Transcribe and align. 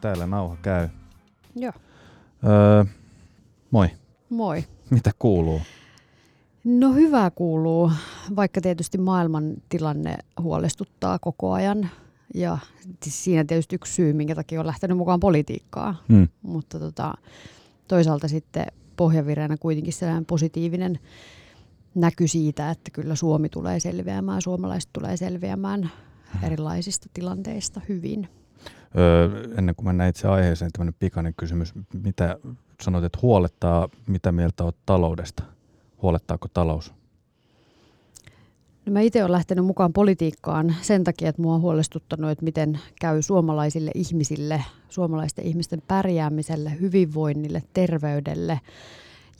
Täällä 0.00 0.26
nauha 0.26 0.56
käy. 0.62 0.88
Joo. 1.56 1.72
Öö, 2.44 2.84
moi. 3.70 3.88
Moi. 4.30 4.64
Mitä 4.90 5.10
kuuluu? 5.18 5.60
No 6.64 6.92
hyvä 6.92 7.30
kuuluu, 7.30 7.92
vaikka 8.36 8.60
tietysti 8.60 8.98
maailman 8.98 9.54
tilanne 9.68 10.18
huolestuttaa 10.40 11.18
koko 11.18 11.52
ajan. 11.52 11.90
Ja 12.34 12.58
siinä 13.02 13.44
tietysti 13.44 13.74
yksi 13.74 13.94
syy, 13.94 14.12
minkä 14.12 14.34
takia 14.34 14.60
on 14.60 14.66
lähtenyt 14.66 14.96
mukaan 14.96 15.20
politiikkaa. 15.20 15.94
Hmm. 16.08 16.28
Mutta 16.42 16.78
tota, 16.78 17.14
toisaalta 17.88 18.28
sitten 18.28 18.66
pohjavireenä 18.96 19.56
kuitenkin 19.56 19.92
sellainen 19.92 20.26
positiivinen 20.26 20.98
näky 21.94 22.28
siitä, 22.28 22.70
että 22.70 22.90
kyllä 22.90 23.14
Suomi 23.14 23.48
tulee 23.48 23.80
selviämään, 23.80 24.42
suomalaiset 24.42 24.90
tulee 24.92 25.16
selviämään 25.16 25.90
erilaisista 26.42 27.08
tilanteista 27.14 27.80
hyvin. 27.88 28.28
Öö, 28.98 29.44
ennen 29.58 29.74
kuin 29.74 29.86
mennään 29.86 30.10
itse 30.10 30.28
aiheeseen, 30.28 30.72
tämmöinen 30.72 30.94
pikainen 30.98 31.34
kysymys. 31.36 31.74
Mitä 32.02 32.38
sanoit, 32.82 33.04
että 33.04 33.18
huolettaa, 33.22 33.88
mitä 34.06 34.32
mieltä 34.32 34.64
olet 34.64 34.76
taloudesta? 34.86 35.42
Huolettaako 36.02 36.48
talous? 36.54 36.92
No 38.86 38.92
mä 38.92 39.00
itse 39.00 39.22
olen 39.22 39.32
lähtenyt 39.32 39.64
mukaan 39.64 39.92
politiikkaan 39.92 40.74
sen 40.80 41.04
takia, 41.04 41.28
että 41.28 41.42
mua 41.42 41.54
on 41.54 41.60
huolestuttanut, 41.60 42.30
että 42.30 42.44
miten 42.44 42.80
käy 43.00 43.22
suomalaisille 43.22 43.90
ihmisille, 43.94 44.64
suomalaisten 44.88 45.44
ihmisten 45.44 45.82
pärjäämiselle, 45.88 46.80
hyvinvoinnille, 46.80 47.62
terveydelle 47.72 48.60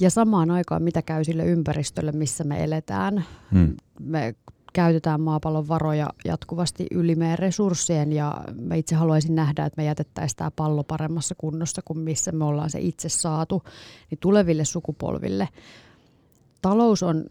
ja 0.01 0.11
samaan 0.11 0.51
aikaan 0.51 0.83
mitä 0.83 1.03
käy 1.03 1.25
sille 1.25 1.47
ympäristölle, 1.47 2.13
missä 2.13 2.45
me 2.45 2.65
eletään. 2.65 3.25
Hmm. 3.53 3.77
Me 4.01 4.35
käytetään 4.73 5.21
maapallon 5.21 5.69
varoja 5.69 6.11
jatkuvasti 6.25 6.87
yli 6.91 7.15
meidän 7.15 7.39
resurssien 7.39 8.13
ja 8.13 8.45
mä 8.61 8.75
itse 8.75 8.95
haluaisin 8.95 9.35
nähdä, 9.35 9.67
että 9.67 9.83
me 9.83 9.85
jätettäisiin 9.87 10.37
tämä 10.37 10.51
pallo 10.51 10.85
paremmassa 10.85 11.35
kunnossa 11.39 11.83
kuin 11.85 11.99
missä 11.99 12.33
me 12.33 12.45
ollaan 12.45 12.71
se 12.71 12.81
itse 12.81 13.09
saatu 13.09 13.63
niin 14.11 14.19
tuleville 14.21 14.65
sukupolville. 14.65 15.49
Talous 16.63 17.03
on 17.03 17.25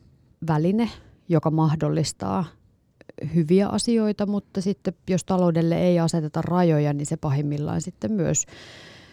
väline, 0.48 0.90
joka 1.30 1.52
mahdollistaa 1.52 2.46
hyviä 3.36 3.68
asioita, 3.68 4.26
mutta 4.26 4.62
sitten 4.62 4.94
jos 5.10 5.24
taloudelle 5.24 5.78
ei 5.78 6.00
aseteta 6.00 6.42
rajoja, 6.42 6.94
niin 6.94 7.06
se 7.06 7.18
pahimmillaan 7.18 7.82
sitten 7.82 8.12
myös 8.12 8.46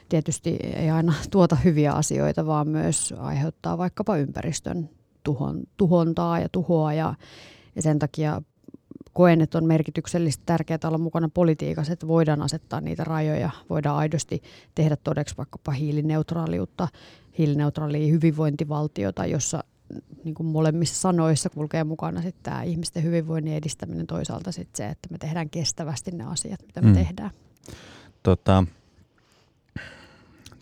tietysti 0.09 0.57
ei 0.63 0.91
aina 0.91 1.15
tuota 1.31 1.57
hyviä 1.57 1.93
asioita, 1.93 2.47
vaan 2.47 2.69
myös 2.69 3.15
aiheuttaa 3.19 3.79
vaikkapa 3.79 4.17
ympäristön 4.17 4.91
tuhon, 5.23 5.63
tuhontaa 5.77 6.39
ja 6.39 6.49
tuhoa 6.49 6.93
ja, 6.93 7.15
ja 7.77 7.83
sen 7.83 7.99
takia 7.99 8.43
koen, 9.13 9.41
että 9.41 9.59
on 9.59 9.65
merkityksellistä 9.65 10.43
tärkeää 10.47 10.79
olla 10.85 10.99
mukana 10.99 11.29
politiikassa, 11.35 11.93
että 11.93 12.09
voidaan 12.09 12.43
asettaa 12.43 12.81
niitä 12.81 13.05
rajoja, 13.05 13.51
voidaan 13.71 13.97
aidosti 13.97 14.43
tehdä 14.75 14.97
todeksi 14.97 15.37
vaikkapa 15.37 15.73
hiilineutraaliutta, 15.73 16.89
hiilineutraalia 17.39 18.13
hyvinvointivaltiota, 18.13 19.27
jossa 19.27 19.65
niin 20.25 20.35
kuin 20.35 20.47
molemmissa 20.47 20.95
sanoissa 20.95 21.51
kulkee 21.51 21.85
mukana 21.85 22.23
sitten 22.23 22.43
tämä 22.43 22.63
ihmisten 22.63 23.03
hyvinvoinnin 23.03 23.55
edistäminen 23.55 24.07
toisaalta 24.07 24.53
sitten 24.53 24.77
se, 24.77 24.89
että 24.89 25.09
me 25.11 25.19
tehdään 25.19 25.51
kestävästi 25.51 26.11
ne 26.11 26.25
asiat, 26.25 26.61
mitä 26.67 26.83
me 26.83 26.89
mm. 26.89 26.95
tehdään. 26.95 27.31
Tota, 28.23 28.65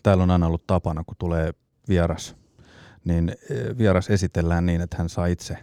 täällä 0.03 0.23
on 0.23 0.31
aina 0.31 0.47
ollut 0.47 0.67
tapana, 0.67 1.03
kun 1.03 1.15
tulee 1.19 1.53
vieras, 1.87 2.35
niin 3.05 3.29
e, 3.29 3.77
vieras 3.77 4.09
esitellään 4.09 4.65
niin, 4.65 4.81
että 4.81 4.97
hän 4.97 5.09
saa 5.09 5.25
itse 5.25 5.57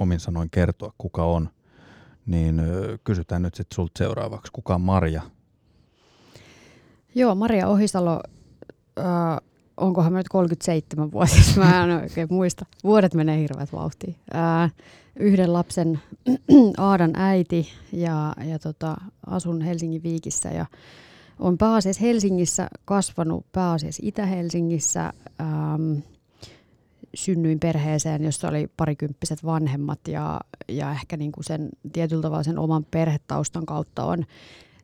omin 0.00 0.20
sanoin 0.20 0.50
kertoa, 0.50 0.92
kuka 0.98 1.24
on. 1.24 1.48
Niin 2.26 2.62
kysytään 3.04 3.42
nyt 3.42 3.54
sitten 3.54 3.74
sulta 3.74 3.98
seuraavaksi, 3.98 4.52
kuka 4.52 4.74
on 4.74 4.80
Marja? 4.80 5.22
Joo, 7.14 7.34
Maria 7.34 7.68
Ohisalo 7.68 8.20
äh, 8.98 9.04
onkohan 9.76 10.12
mä 10.12 10.18
nyt 10.18 10.28
37 10.28 11.12
vuotias, 11.12 11.56
mä 11.56 11.84
en 11.84 11.90
oikein 11.90 12.28
muista. 12.30 12.66
Vuodet 12.84 13.14
menee 13.14 13.38
hirveät 13.38 13.72
vauhtiin. 13.72 14.16
Ää, 14.32 14.70
yhden 15.16 15.52
lapsen 15.52 16.00
Aadan 16.78 17.12
äiti 17.14 17.68
ja, 17.92 18.32
ja 18.44 18.58
tota, 18.58 18.96
asun 19.26 19.62
Helsingin 19.62 20.02
Viikissä 20.02 20.48
ja 20.48 20.66
on 21.38 21.58
pääasiassa 21.58 22.00
Helsingissä 22.00 22.68
kasvanut, 22.84 23.46
pääasiassa 23.52 24.02
Itä-Helsingissä. 24.06 25.12
Ähm, 25.40 25.98
synnyin 27.14 27.60
perheeseen, 27.60 28.24
jossa 28.24 28.48
oli 28.48 28.68
parikymppiset 28.76 29.44
vanhemmat 29.44 30.08
ja, 30.08 30.40
ja 30.68 30.90
ehkä 30.90 31.16
niin 31.16 31.32
kuin 31.32 31.44
sen 31.44 31.68
tietyllä 31.92 32.22
tavalla 32.22 32.42
sen 32.42 32.58
oman 32.58 32.86
perhetaustan 32.90 33.66
kautta 33.66 34.04
on 34.04 34.24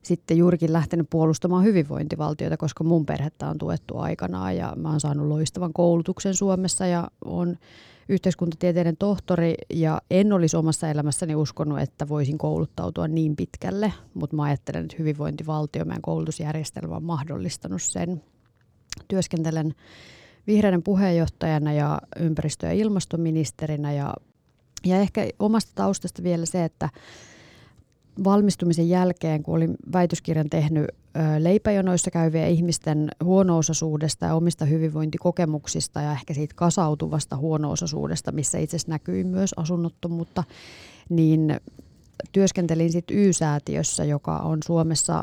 sitten 0.02 0.36
juurikin 0.36 0.72
lähtenyt 0.72 1.10
puolustamaan 1.10 1.64
hyvinvointivaltiota, 1.64 2.56
koska 2.56 2.84
mun 2.84 3.06
perhettä 3.06 3.48
on 3.48 3.58
tuettu 3.58 3.98
aikanaan 3.98 4.56
ja 4.56 4.72
mä 4.76 4.90
oon 4.90 5.00
saanut 5.00 5.26
loistavan 5.26 5.72
koulutuksen 5.72 6.34
Suomessa 6.34 6.86
ja 6.86 7.10
on 7.24 7.56
yhteiskuntatieteiden 8.08 8.96
tohtori 8.96 9.54
ja 9.70 10.00
en 10.10 10.32
olisi 10.32 10.56
omassa 10.56 10.90
elämässäni 10.90 11.34
uskonut, 11.34 11.80
että 11.80 12.08
voisin 12.08 12.38
kouluttautua 12.38 13.08
niin 13.08 13.36
pitkälle, 13.36 13.92
mutta 14.14 14.36
mä 14.36 14.42
ajattelen, 14.42 14.84
että 14.84 14.96
hyvinvointivaltio, 14.98 15.84
meidän 15.84 16.02
koulutusjärjestelmä 16.02 16.96
on 16.96 17.04
mahdollistanut 17.04 17.82
sen. 17.82 18.22
Työskentelen 19.08 19.74
vihreiden 20.46 20.82
puheenjohtajana 20.82 21.72
ja 21.72 22.00
ympäristö- 22.20 22.66
ja 22.66 22.72
ilmastoministerinä. 22.72 23.92
Ja, 23.92 24.14
ja 24.84 24.96
ehkä 24.96 25.28
omasta 25.38 25.72
taustasta 25.74 26.22
vielä 26.22 26.46
se, 26.46 26.64
että 26.64 26.88
valmistumisen 28.24 28.88
jälkeen, 28.88 29.42
kun 29.42 29.56
olin 29.56 29.76
väitöskirjan 29.92 30.50
tehnyt 30.50 30.86
leipäjonoissa 31.38 32.10
käyvien 32.10 32.50
ihmisten 32.50 33.08
huono-osaisuudesta 33.24 34.26
ja 34.26 34.34
omista 34.34 34.64
hyvinvointikokemuksista 34.64 36.00
ja 36.00 36.12
ehkä 36.12 36.34
siitä 36.34 36.54
kasautuvasta 36.54 37.36
huono-osaisuudesta, 37.36 38.32
missä 38.32 38.58
itse 38.58 38.76
asiassa 38.76 38.92
näkyi 38.92 39.24
myös 39.24 39.54
asunnottomuutta, 39.56 40.44
niin 41.08 41.60
työskentelin 42.32 42.92
sitten 42.92 43.18
Y-säätiössä, 43.18 44.04
joka 44.04 44.38
on 44.38 44.58
Suomessa 44.64 45.22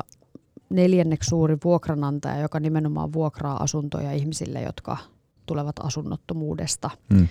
neljänneksi 0.70 1.28
suuri 1.28 1.56
vuokranantaja, 1.64 2.38
joka 2.38 2.60
nimenomaan 2.60 3.12
vuokraa 3.12 3.62
asuntoja 3.62 4.12
ihmisille, 4.12 4.62
jotka 4.62 4.96
tulevat 5.46 5.76
asunnottomuudesta. 5.78 6.90
Mm. 7.08 7.28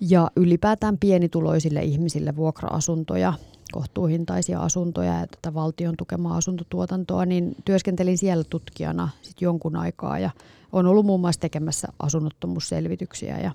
Ja 0.00 0.30
ylipäätään 0.36 0.98
pienituloisille 0.98 1.82
ihmisille 1.82 2.36
vuokra-asuntoja– 2.36 3.32
kohtuuhintaisia 3.74 4.60
asuntoja 4.60 5.18
ja 5.18 5.26
tätä 5.26 5.54
valtion 5.54 5.96
tukemaa 5.96 6.36
asuntotuotantoa, 6.36 7.26
niin 7.26 7.56
työskentelin 7.64 8.18
siellä 8.18 8.44
tutkijana 8.44 9.08
sit 9.22 9.40
jonkun 9.40 9.76
aikaa 9.76 10.18
ja 10.18 10.30
olen 10.72 10.86
ollut 10.86 11.06
muun 11.06 11.20
muassa 11.20 11.40
tekemässä 11.40 11.88
asunnottomuusselvityksiä 11.98 13.38
ja, 13.38 13.52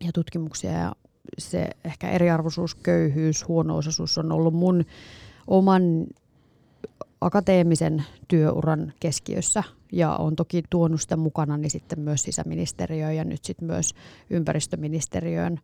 ja 0.00 0.12
tutkimuksia 0.14 0.72
ja 0.72 0.92
se 1.38 1.70
ehkä 1.84 2.10
eriarvoisuus, 2.10 2.74
köyhyys, 2.74 3.48
huono-osaisuus 3.48 4.18
on 4.18 4.32
ollut 4.32 4.54
mun 4.54 4.84
oman 5.46 6.06
akateemisen 7.20 8.04
työuran 8.28 8.92
keskiössä 9.00 9.62
ja 9.92 10.16
on 10.16 10.36
toki 10.36 10.62
tuonut 10.70 11.00
sitä 11.00 11.16
mukana 11.16 11.56
niin 11.56 11.70
sitten 11.70 12.00
myös 12.00 12.22
sisäministeriöön 12.22 13.16
ja 13.16 13.24
nyt 13.24 13.44
sitten 13.44 13.68
myös 13.68 13.94
ympäristöministeriöön 14.30 15.60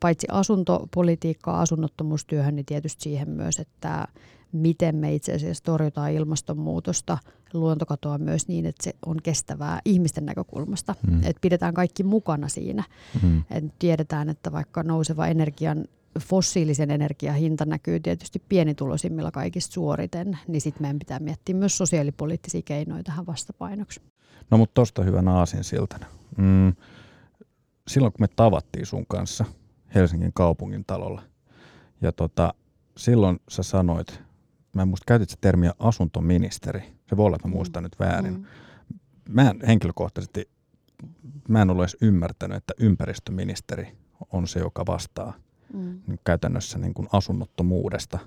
paitsi 0.00 0.26
asuntopolitiikkaa, 0.30 1.60
asunnottomuustyöhön, 1.60 2.56
niin 2.56 2.66
tietysti 2.66 3.02
siihen 3.02 3.30
myös, 3.30 3.58
että 3.58 4.08
miten 4.52 4.96
me 4.96 5.14
itse 5.14 5.32
asiassa 5.32 5.64
torjutaan 5.64 6.12
ilmastonmuutosta, 6.12 7.18
luontokatoa 7.52 8.18
myös 8.18 8.48
niin, 8.48 8.66
että 8.66 8.84
se 8.84 8.94
on 9.06 9.16
kestävää 9.22 9.80
ihmisten 9.84 10.26
näkökulmasta. 10.26 10.94
Mm. 11.10 11.18
Että 11.18 11.40
pidetään 11.40 11.74
kaikki 11.74 12.02
mukana 12.02 12.48
siinä. 12.48 12.84
Mm. 13.22 13.42
Et 13.50 13.64
tiedetään, 13.78 14.28
että 14.28 14.52
vaikka 14.52 14.82
nouseva 14.82 15.26
energian 15.26 15.84
fossiilisen 16.18 16.90
energian 16.90 17.34
hinta 17.34 17.64
näkyy 17.64 18.00
tietysti 18.00 18.42
pienituloisimmilla 18.48 19.30
kaikista 19.30 19.72
suoriten, 19.72 20.38
niin 20.48 20.60
sitten 20.60 20.82
meidän 20.82 20.98
pitää 20.98 21.18
miettiä 21.18 21.54
myös 21.54 21.78
sosiaalipoliittisia 21.78 22.62
keinoja 22.64 23.02
tähän 23.02 23.26
vastapainoksi. 23.26 24.00
No 24.50 24.58
mutta 24.58 24.74
tuosta 24.74 25.02
hyvänä 25.02 25.34
aasinsiltana. 25.34 26.06
Mm, 26.36 26.72
silloin 27.88 28.12
kun 28.12 28.20
me 28.22 28.28
tavattiin 28.28 28.86
sun 28.86 29.06
kanssa– 29.06 29.44
Helsingin 29.94 30.32
kaupungin 30.34 30.84
talolla. 30.86 31.22
Ja 32.00 32.12
tota, 32.12 32.54
silloin 32.96 33.40
sä 33.48 33.62
sanoit, 33.62 34.20
mä 34.72 34.82
en 34.82 34.88
muista, 34.88 35.04
käytit 35.06 35.38
termiä 35.40 35.72
asuntoministeri. 35.78 36.80
Se 37.08 37.16
voi 37.16 37.26
olla, 37.26 37.36
että 37.36 37.48
mä 37.48 37.54
muistan 37.54 37.82
mm. 37.82 37.84
nyt 37.84 38.00
väärin. 38.00 38.34
Mm. 38.34 38.44
Mä 39.28 39.50
en 39.50 39.60
henkilökohtaisesti, 39.66 40.50
mä 41.48 41.62
en 41.62 41.70
ole 41.70 41.82
edes 41.82 41.96
ymmärtänyt, 42.00 42.56
että 42.56 42.74
ympäristöministeri 42.78 43.96
on 44.32 44.48
se, 44.48 44.60
joka 44.60 44.86
vastaa 44.86 45.34
mm. 45.72 46.00
käytännössä 46.24 46.78
niin 46.78 46.94
kuin 46.94 47.08
asunnottomuudesta. 47.12 48.18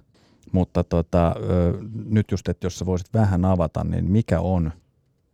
Mutta 0.52 0.84
tota, 0.84 1.36
nyt 2.06 2.32
just, 2.32 2.50
että 2.50 2.66
jos 2.66 2.80
sä 2.80 2.86
voisit 2.86 3.14
vähän 3.14 3.46
avata, 3.46 3.84
niin 3.84 4.12
mikä 4.12 4.40
on 4.40 4.72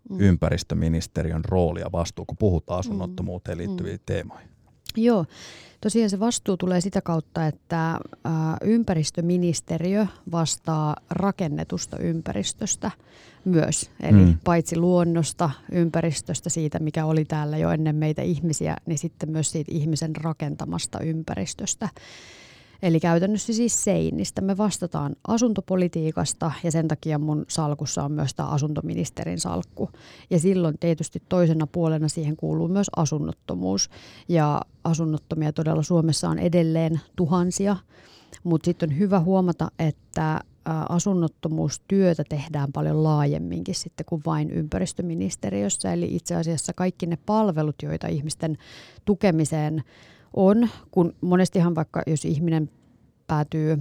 mm. 0.09 0.19
ympäristöministeriön 0.19 1.45
rooli 1.45 1.79
ja 1.79 1.91
vastuu, 1.91 2.25
kun 2.25 2.37
puhutaan 2.37 2.79
asunnottomuuteen 2.79 3.57
mm. 3.57 3.59
liittyviin 3.59 3.95
mm. 3.95 4.03
teemoihin? 4.05 4.49
Joo, 4.95 5.25
tosiaan 5.81 6.09
se 6.09 6.19
vastuu 6.19 6.57
tulee 6.57 6.81
sitä 6.81 7.01
kautta, 7.01 7.47
että 7.47 7.99
ympäristöministeriö 8.61 10.07
vastaa 10.31 10.95
rakennetusta 11.09 11.97
ympäristöstä. 11.97 12.91
Myös. 13.45 13.91
Eli 14.03 14.25
mm. 14.25 14.37
paitsi 14.43 14.77
luonnosta, 14.77 15.49
ympäristöstä, 15.71 16.49
siitä 16.49 16.79
mikä 16.79 17.05
oli 17.05 17.25
täällä 17.25 17.57
jo 17.57 17.69
ennen 17.71 17.95
meitä 17.95 18.21
ihmisiä, 18.21 18.77
niin 18.85 18.97
sitten 18.97 19.31
myös 19.31 19.51
siitä 19.51 19.71
ihmisen 19.75 20.15
rakentamasta 20.15 20.99
ympäristöstä. 20.99 21.89
Eli 22.81 22.99
käytännössä 22.99 23.53
siis 23.53 23.83
seinistä. 23.83 24.41
Me 24.41 24.57
vastataan 24.57 25.15
asuntopolitiikasta 25.27 26.51
ja 26.63 26.71
sen 26.71 26.87
takia 26.87 27.19
mun 27.19 27.45
salkussa 27.47 28.03
on 28.03 28.11
myös 28.11 28.35
tämä 28.35 28.49
asuntoministerin 28.49 29.39
salkku. 29.39 29.89
Ja 30.29 30.39
silloin 30.39 30.79
tietysti 30.79 31.23
toisena 31.29 31.67
puolena 31.67 32.07
siihen 32.07 32.37
kuuluu 32.37 32.67
myös 32.67 32.87
asunnottomuus. 32.95 33.89
Ja 34.29 34.61
asunnottomia 34.83 35.53
todella 35.53 35.83
Suomessa 35.83 36.29
on 36.29 36.39
edelleen 36.39 37.01
tuhansia. 37.15 37.77
Mutta 38.43 38.65
sitten 38.65 38.89
on 38.89 38.97
hyvä 38.99 39.19
huomata, 39.19 39.71
että 39.79 40.39
asunnottomuustyötä 40.89 42.23
tehdään 42.29 42.71
paljon 42.71 43.03
laajemminkin 43.03 43.75
sitten 43.75 44.05
kuin 44.05 44.21
vain 44.25 44.51
ympäristöministeriössä. 44.51 45.93
Eli 45.93 46.15
itse 46.15 46.35
asiassa 46.35 46.73
kaikki 46.73 47.05
ne 47.05 47.17
palvelut, 47.25 47.75
joita 47.83 48.07
ihmisten 48.07 48.57
tukemiseen 49.05 49.83
on, 50.33 50.69
kun 50.91 51.13
monestihan 51.21 51.75
vaikka 51.75 52.01
jos 52.07 52.25
ihminen 52.25 52.69
päätyy 53.27 53.79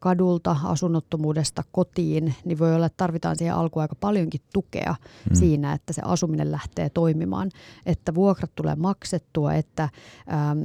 kadulta 0.00 0.56
asunnottomuudesta 0.64 1.62
kotiin, 1.72 2.34
niin 2.44 2.58
voi 2.58 2.74
olla, 2.74 2.86
että 2.86 2.96
tarvitaan 2.96 3.36
siihen 3.36 3.54
alkuun 3.54 3.82
aika 3.82 3.94
paljonkin 3.94 4.40
tukea 4.52 4.94
hmm. 5.28 5.36
siinä, 5.36 5.72
että 5.72 5.92
se 5.92 6.02
asuminen 6.04 6.52
lähtee 6.52 6.90
toimimaan, 6.90 7.50
että 7.86 8.14
vuokrat 8.14 8.50
tulee 8.54 8.76
maksettua, 8.76 9.54
että 9.54 9.88
ähm, 10.32 10.62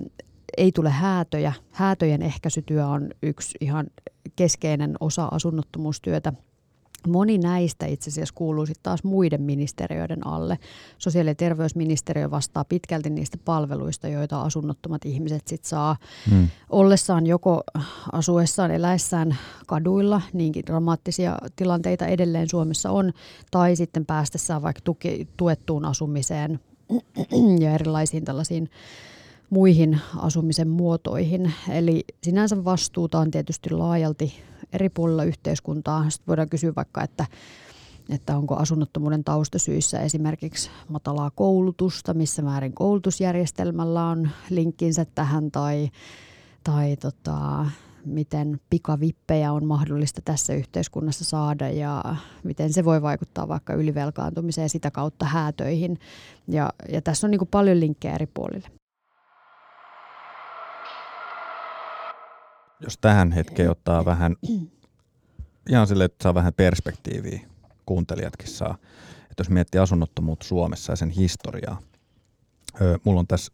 ei 0.57 0.71
tule 0.71 0.89
häätöjä. 0.89 1.53
Häätöjen 1.71 2.21
ehkäisytyö 2.21 2.88
on 2.88 3.09
yksi 3.24 3.57
ihan 3.62 3.88
keskeinen 4.36 4.95
osa 5.00 5.25
asunnottomuustyötä. 5.25 6.33
Moni 7.07 7.38
näistä 7.38 7.86
itse 7.86 8.09
asiassa 8.09 8.33
kuuluu 8.38 8.65
sitten 8.65 8.83
taas 8.83 9.03
muiden 9.03 9.42
ministeriöiden 9.42 10.27
alle. 10.27 10.59
Sosiaali- 10.97 11.30
ja 11.30 11.36
terveysministeriö 11.36 12.31
vastaa 12.31 12.65
pitkälti 12.65 13.09
niistä 13.09 13.38
palveluista, 13.45 14.07
joita 14.07 14.42
asunnottomat 14.42 15.06
ihmiset 15.06 15.47
sitten 15.47 15.69
saa 15.69 15.95
hmm. 16.30 16.48
ollessaan 16.69 17.27
joko 17.27 17.63
asuessaan, 18.12 18.71
eläessään 18.71 19.38
kaduilla, 19.68 20.21
niinkin 20.33 20.65
dramaattisia 20.65 21.38
tilanteita 21.56 22.07
edelleen 22.07 22.50
Suomessa 22.50 22.91
on, 22.91 23.13
tai 23.51 23.75
sitten 23.75 24.06
päästessään 24.06 24.62
vaikka 24.62 24.81
tuki, 24.83 25.27
tuettuun 25.38 25.86
asumiseen 25.86 26.59
ja 27.59 27.74
erilaisiin 27.74 28.25
tällaisiin 28.25 28.69
muihin 29.50 30.01
asumisen 30.18 30.69
muotoihin. 30.69 31.53
Eli 31.69 32.03
sinänsä 32.24 32.63
vastuuta 32.65 33.19
on 33.19 33.31
tietysti 33.31 33.69
laajalti 33.69 34.33
eri 34.74 34.89
puolilla 34.89 35.24
yhteiskuntaa. 35.24 36.09
Sitten 36.09 36.27
voidaan 36.27 36.50
kysyä 36.50 36.74
vaikka, 36.75 37.03
että, 37.03 37.25
että 38.09 38.38
onko 38.38 38.56
asunnottomuuden 38.56 39.24
taustasyissä 39.24 40.00
esimerkiksi 40.00 40.69
matalaa 40.89 41.31
koulutusta, 41.36 42.13
missä 42.13 42.42
määrin 42.42 42.74
koulutusjärjestelmällä 42.74 44.07
on 44.07 44.30
linkkinsä 44.50 45.06
tähän 45.15 45.51
tai, 45.51 45.89
tai 46.63 46.98
tota, 46.98 47.65
miten 48.06 48.59
pikavippejä 48.69 49.51
on 49.51 49.65
mahdollista 49.65 50.21
tässä 50.25 50.53
yhteiskunnassa 50.53 51.25
saada 51.25 51.69
ja 51.69 52.15
miten 52.44 52.74
se 52.74 52.86
voi 52.86 53.01
vaikuttaa 53.01 53.48
vaikka 53.48 53.74
ylivelkaantumiseen 53.74 54.65
ja 54.65 54.69
sitä 54.69 54.91
kautta 54.91 55.25
häätöihin. 55.25 56.00
Ja, 56.48 56.69
ja 56.89 57.01
tässä 57.01 57.27
on 57.27 57.31
niin 57.31 57.48
paljon 57.51 57.80
linkkejä 57.80 58.15
eri 58.15 58.27
puolille. 58.33 58.68
Jos 62.86 62.98
tähän 62.98 63.32
hetkeen 63.32 63.72
ottaa 63.72 64.06
vähän, 64.06 64.36
ihan 65.70 65.88
sille, 65.88 66.06
että 66.06 66.24
saa 66.24 66.34
vähän 66.34 66.54
perspektiiviä, 66.54 67.40
kuuntelijatkin 67.86 68.48
saa, 68.48 68.78
että 69.22 69.42
jos 69.42 69.50
miettii 69.50 69.82
asunnottomuutta 69.82 70.46
Suomessa 70.46 70.92
ja 70.92 70.96
sen 70.96 71.10
historiaa, 71.10 71.82
öö, 72.82 72.98
mulla 73.04 73.20
on 73.20 73.28
tässä 73.28 73.52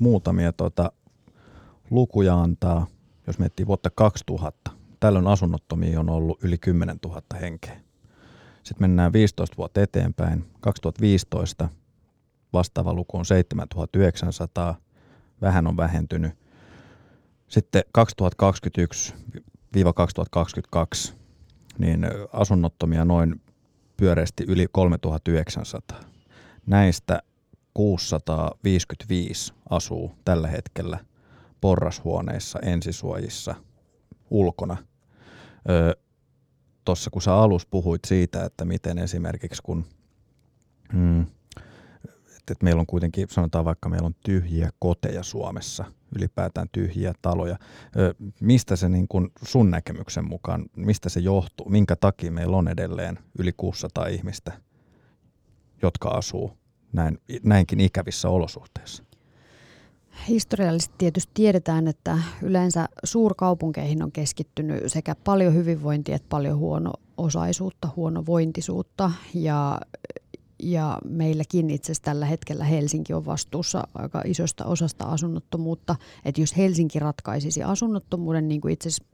muutamia 0.00 0.52
tota, 0.52 0.92
lukuja 1.90 2.40
antaa, 2.40 2.86
jos 3.26 3.38
miettii 3.38 3.66
vuotta 3.66 3.90
2000, 3.90 4.70
tällöin 5.00 5.26
asunnottomia 5.26 6.00
on 6.00 6.10
ollut 6.10 6.44
yli 6.44 6.58
10 6.58 6.98
000 7.04 7.22
henkeä. 7.40 7.80
Sitten 8.62 8.82
mennään 8.82 9.12
15 9.12 9.56
vuotta 9.56 9.80
eteenpäin. 9.82 10.44
2015 10.60 11.68
vastaava 12.52 12.94
luku 12.94 13.16
on 13.16 13.24
7900, 13.24 14.74
vähän 15.40 15.66
on 15.66 15.76
vähentynyt. 15.76 16.32
Sitten 17.48 17.82
2021-2022 17.98 18.00
niin 21.78 22.06
asunnottomia 22.32 23.04
noin 23.04 23.40
pyöreästi 23.96 24.44
yli 24.48 24.66
3900. 24.72 26.00
Näistä 26.66 27.22
655 27.74 29.54
asuu 29.70 30.12
tällä 30.24 30.48
hetkellä 30.48 30.98
porrashuoneissa, 31.60 32.58
ensisuojissa, 32.62 33.54
ulkona. 34.30 34.76
Tuossa 36.84 37.10
kun 37.10 37.22
sä 37.22 37.34
alus 37.34 37.66
puhuit 37.66 38.04
siitä, 38.06 38.44
että 38.44 38.64
miten 38.64 38.98
esimerkiksi 38.98 39.62
kun 39.62 39.84
mm, 40.92 41.26
että 42.52 42.64
meillä 42.64 42.80
on 42.80 42.86
kuitenkin, 42.86 43.28
sanotaan 43.30 43.64
vaikka 43.64 43.88
meillä 43.88 44.06
on 44.06 44.14
tyhjiä 44.24 44.70
koteja 44.78 45.22
Suomessa, 45.22 45.84
ylipäätään 46.16 46.68
tyhjiä 46.72 47.12
taloja. 47.22 47.56
Mistä 48.40 48.76
se 48.76 48.88
niin 48.88 49.08
kuin 49.08 49.30
sun 49.42 49.70
näkemyksen 49.70 50.24
mukaan, 50.28 50.66
mistä 50.76 51.08
se 51.08 51.20
johtuu, 51.20 51.68
minkä 51.68 51.96
takia 51.96 52.32
meillä 52.32 52.56
on 52.56 52.68
edelleen 52.68 53.18
yli 53.38 53.52
600 53.56 54.06
ihmistä, 54.06 54.52
jotka 55.82 56.08
asuu 56.08 56.52
näin, 56.92 57.18
näinkin 57.42 57.80
ikävissä 57.80 58.28
olosuhteissa? 58.28 59.04
Historiallisesti 60.28 60.94
tietysti 60.98 61.30
tiedetään, 61.34 61.88
että 61.88 62.18
yleensä 62.42 62.88
suurkaupunkeihin 63.04 64.02
on 64.02 64.12
keskittynyt 64.12 64.82
sekä 64.86 65.14
paljon 65.14 65.54
hyvinvointia 65.54 66.16
että 66.16 66.28
paljon 66.28 66.58
huono-osaisuutta, 66.58 67.88
huonovointisuutta. 67.96 69.10
Ja 69.34 69.80
ja 70.62 70.98
meilläkin 71.04 71.70
itse 71.70 71.86
asiassa 71.86 72.04
tällä 72.04 72.26
hetkellä 72.26 72.64
Helsinki 72.64 73.14
on 73.14 73.26
vastuussa 73.26 73.88
aika 73.94 74.22
isosta 74.24 74.64
osasta 74.64 75.04
asunnottomuutta. 75.04 75.96
Että 76.24 76.40
jos 76.40 76.56
Helsinki 76.56 76.98
ratkaisisi 76.98 77.62
asunnottomuuden, 77.62 78.48
niin 78.48 78.60
kuin 78.60 78.72
itse 78.72 78.88
asiassa 78.88 79.04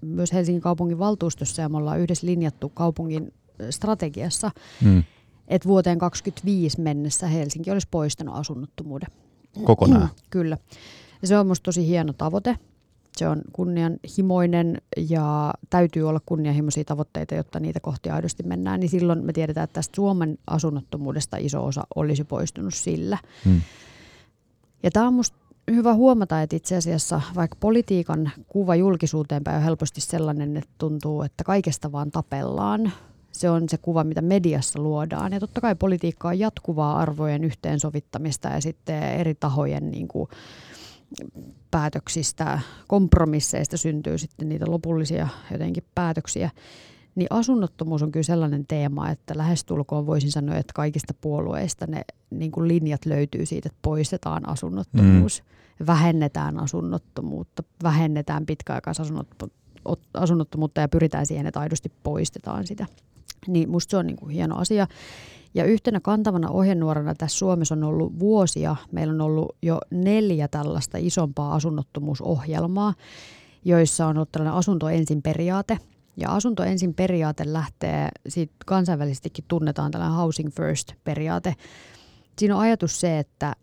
myös 0.00 0.32
Helsingin 0.32 0.62
kaupungin 0.62 0.98
valtuustossa 0.98 1.62
ja 1.62 1.68
me 1.68 1.76
ollaan 1.76 2.00
yhdessä 2.00 2.26
linjattu 2.26 2.68
kaupungin 2.68 3.32
strategiassa, 3.70 4.50
hmm. 4.82 5.04
että 5.48 5.68
vuoteen 5.68 5.98
2025 5.98 6.80
mennessä 6.80 7.26
Helsinki 7.26 7.70
olisi 7.70 7.88
poistanut 7.90 8.34
asunnottomuuden. 8.34 9.08
Kokonaan? 9.64 10.08
Kyllä. 10.30 10.58
Ja 11.22 11.28
se 11.28 11.38
on 11.38 11.46
minusta 11.46 11.64
tosi 11.64 11.86
hieno 11.86 12.12
tavoite 12.12 12.56
se 13.18 13.28
on 13.28 13.42
kunnianhimoinen 13.52 14.78
ja 14.96 15.54
täytyy 15.70 16.08
olla 16.08 16.20
kunnianhimoisia 16.26 16.84
tavoitteita, 16.84 17.34
jotta 17.34 17.60
niitä 17.60 17.80
kohti 17.80 18.10
aidosti 18.10 18.42
mennään, 18.42 18.80
niin 18.80 18.90
silloin 18.90 19.24
me 19.24 19.32
tiedetään, 19.32 19.64
että 19.64 19.74
tästä 19.74 19.96
Suomen 19.96 20.38
asunnottomuudesta 20.46 21.36
iso 21.36 21.64
osa 21.64 21.86
olisi 21.94 22.24
poistunut 22.24 22.74
sillä. 22.74 23.18
Hmm. 23.44 23.60
Ja 24.82 24.90
tämä 24.90 25.06
on 25.06 25.12
minusta 25.12 25.36
hyvä 25.70 25.94
huomata, 25.94 26.42
että 26.42 26.56
itse 26.56 26.76
asiassa 26.76 27.20
vaikka 27.34 27.56
politiikan 27.60 28.30
kuva 28.48 28.76
julkisuuteen 28.76 29.44
päin 29.44 29.56
on 29.56 29.62
helposti 29.62 30.00
sellainen, 30.00 30.56
että 30.56 30.70
tuntuu, 30.78 31.22
että 31.22 31.44
kaikesta 31.44 31.92
vaan 31.92 32.10
tapellaan. 32.10 32.92
Se 33.32 33.50
on 33.50 33.68
se 33.68 33.78
kuva, 33.78 34.04
mitä 34.04 34.22
mediassa 34.22 34.82
luodaan. 34.82 35.32
Ja 35.32 35.40
totta 35.40 35.60
kai 35.60 35.74
politiikka 35.74 36.28
on 36.28 36.38
jatkuvaa 36.38 36.98
arvojen 36.98 37.44
yhteensovittamista 37.44 38.48
ja 38.48 38.60
sitten 38.60 39.02
eri 39.02 39.34
tahojen 39.34 39.90
niin 39.90 40.08
kuin, 40.08 40.28
päätöksistä, 41.70 42.60
kompromisseista 42.88 43.76
syntyy 43.76 44.18
sitten 44.18 44.48
niitä 44.48 44.70
lopullisia 44.70 45.28
jotenkin 45.52 45.84
päätöksiä. 45.94 46.50
Niin 47.14 47.26
asunnottomuus 47.30 48.02
on 48.02 48.12
kyllä 48.12 48.24
sellainen 48.24 48.64
teema, 48.68 49.10
että 49.10 49.34
lähestulkoon 49.36 50.06
voisin 50.06 50.30
sanoa, 50.30 50.56
että 50.56 50.72
kaikista 50.74 51.14
puolueista 51.20 51.86
ne 51.86 52.02
niin 52.30 52.50
kuin 52.50 52.68
linjat 52.68 53.06
löytyy 53.06 53.46
siitä, 53.46 53.68
että 53.68 53.78
poistetaan 53.82 54.48
asunnottomuus, 54.48 55.42
mm. 55.42 55.46
vähennetään 55.86 56.60
asunnottomuutta, 56.60 57.62
vähennetään 57.82 58.46
pitkäaikaisasunnottomuutta 58.46 60.80
ja 60.80 60.88
pyritään 60.88 61.26
siihen, 61.26 61.46
että 61.46 61.60
aidosti 61.60 61.92
poistetaan 62.02 62.66
sitä. 62.66 62.86
Niin 63.48 63.70
musta 63.70 63.90
se 63.90 63.96
on 63.96 64.06
niin 64.06 64.16
kuin 64.16 64.30
hieno 64.30 64.56
asia. 64.56 64.86
Ja 65.54 65.64
yhtenä 65.64 66.00
kantavana 66.00 66.50
ohjenuorana 66.50 67.14
tässä 67.14 67.38
Suomessa 67.38 67.74
on 67.74 67.84
ollut 67.84 68.18
vuosia, 68.18 68.76
meillä 68.92 69.12
on 69.12 69.20
ollut 69.20 69.56
jo 69.62 69.78
neljä 69.90 70.48
tällaista 70.48 70.98
isompaa 71.00 71.54
asunnottomuusohjelmaa, 71.54 72.94
joissa 73.64 74.06
on 74.06 74.16
ollut 74.16 74.32
tällainen 74.32 74.58
asunto 74.58 74.88
ensin 74.88 75.22
periaate. 75.22 75.78
Ja 76.16 76.34
asunto 76.34 76.62
ensin 76.62 76.94
periaate 76.94 77.52
lähtee, 77.52 78.08
siitä 78.28 78.54
kansainvälisestikin 78.66 79.44
tunnetaan 79.48 79.90
tällainen 79.90 80.18
housing 80.18 80.50
first 80.50 80.92
periaate. 81.04 81.54
Siinä 82.38 82.56
on 82.56 82.62
ajatus 82.62 83.00
se, 83.00 83.18
että 83.18 83.56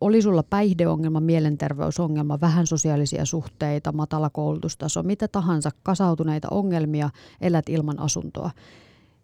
oli 0.00 0.22
sulla 0.22 0.42
päihdeongelma, 0.42 1.20
mielenterveysongelma, 1.20 2.40
vähän 2.40 2.66
sosiaalisia 2.66 3.24
suhteita, 3.24 3.92
matala 3.92 4.30
koulutustaso, 4.30 5.02
mitä 5.02 5.28
tahansa, 5.28 5.70
kasautuneita 5.82 6.48
ongelmia, 6.50 7.10
elät 7.40 7.68
ilman 7.68 8.00
asuntoa– 8.00 8.50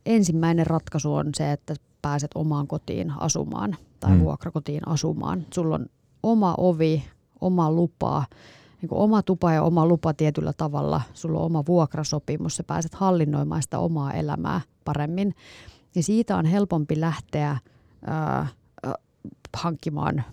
ensimmäinen 0.06 0.66
ratkaisu 0.66 1.14
on 1.14 1.26
se, 1.34 1.52
että 1.52 1.74
pääset 2.02 2.30
omaan 2.34 2.66
kotiin 2.66 3.12
asumaan 3.18 3.76
tai 4.00 4.10
mm. 4.10 4.20
vuokrakotiin 4.20 4.88
asumaan. 4.88 5.46
Sulla 5.54 5.74
on 5.74 5.86
oma 6.22 6.54
ovi, 6.58 7.04
oma 7.40 7.70
lupa, 7.70 8.24
niin 8.82 8.88
kuin 8.88 8.98
oma 8.98 9.22
tupa 9.22 9.52
ja 9.52 9.62
oma 9.62 9.86
lupa 9.86 10.14
tietyllä 10.14 10.52
tavalla. 10.52 11.00
Sulla 11.14 11.38
on 11.38 11.44
oma 11.44 11.64
vuokrasopimus, 11.68 12.56
sä 12.56 12.64
pääset 12.64 12.94
hallinnoimaan 12.94 13.62
sitä 13.62 13.78
omaa 13.78 14.12
elämää 14.12 14.60
paremmin. 14.84 15.34
Ja 15.94 16.02
siitä 16.02 16.36
on 16.36 16.46
helpompi 16.46 17.00
lähteä 17.00 17.58
ää, 18.06 18.46
hankkimaan 19.56 20.24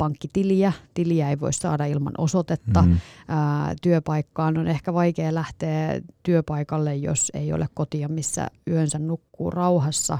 pankkitiliä. 0.00 0.72
Tiliä 0.94 1.30
ei 1.30 1.40
voi 1.40 1.52
saada 1.52 1.84
ilman 1.84 2.12
osoitetta. 2.18 2.82
Mm-hmm. 2.82 3.00
Ää, 3.28 3.74
työpaikkaan 3.82 4.58
on 4.58 4.66
ehkä 4.66 4.94
vaikea 4.94 5.34
lähteä 5.34 6.00
työpaikalle, 6.22 6.96
jos 6.96 7.30
ei 7.34 7.52
ole 7.52 7.68
kotia, 7.74 8.08
missä 8.08 8.48
yönsä 8.70 8.98
nukkuu 8.98 9.50
rauhassa, 9.50 10.18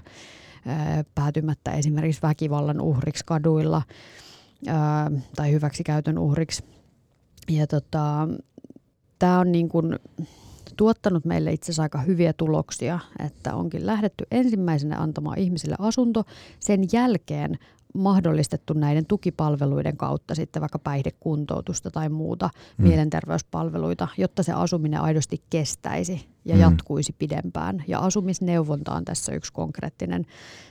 ää, 0.67 1.05
päätymättä 1.15 1.71
esimerkiksi 1.71 2.23
väkivallan 2.23 2.81
uhriksi 2.81 3.25
kaduilla 3.27 3.83
ää, 4.67 5.11
tai 5.37 5.53
hyväksikäytön 5.53 6.19
uhriksi. 6.19 6.65
Ja 7.49 7.67
tota, 7.67 8.29
tämä 9.19 9.39
on 9.39 9.53
niin 9.53 9.69
kuin 9.69 9.99
tuottanut 10.77 11.25
meille 11.25 11.53
itse 11.53 11.65
asiassa 11.65 11.83
aika 11.83 12.01
hyviä 12.01 12.33
tuloksia, 12.33 12.99
että 13.27 13.55
onkin 13.55 13.87
lähdetty 13.87 14.27
ensimmäisenä 14.31 14.99
antamaan 14.99 15.39
ihmisille 15.39 15.77
asunto, 15.79 16.25
sen 16.61 16.81
jälkeen 16.93 17.59
mahdollistettu 17.95 18.73
näiden 18.73 19.07
tukipalveluiden 19.07 19.97
kautta 19.97 20.35
sitten 20.35 20.61
vaikka 20.61 20.79
päihdekuntoutusta 20.79 21.91
tai 21.91 22.09
muuta 22.09 22.51
hmm. 22.79 22.89
mielenterveyspalveluita, 22.89 24.09
jotta 24.19 24.43
se 24.43 24.53
asuminen 24.53 25.01
aidosti 25.01 25.43
kestäisi 25.51 26.29
ja 26.45 26.55
hmm. 26.55 26.63
jatkuisi 26.63 27.15
pidempään. 27.19 27.85
Ja 27.89 27.99
asumisneuvonta 27.99 28.93
on 28.93 29.05
tässä 29.05 29.33
yksi 29.33 29.53
konkreettinen 29.53 30.27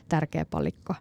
tärkeä 0.10 0.46
palikka. 0.46 0.96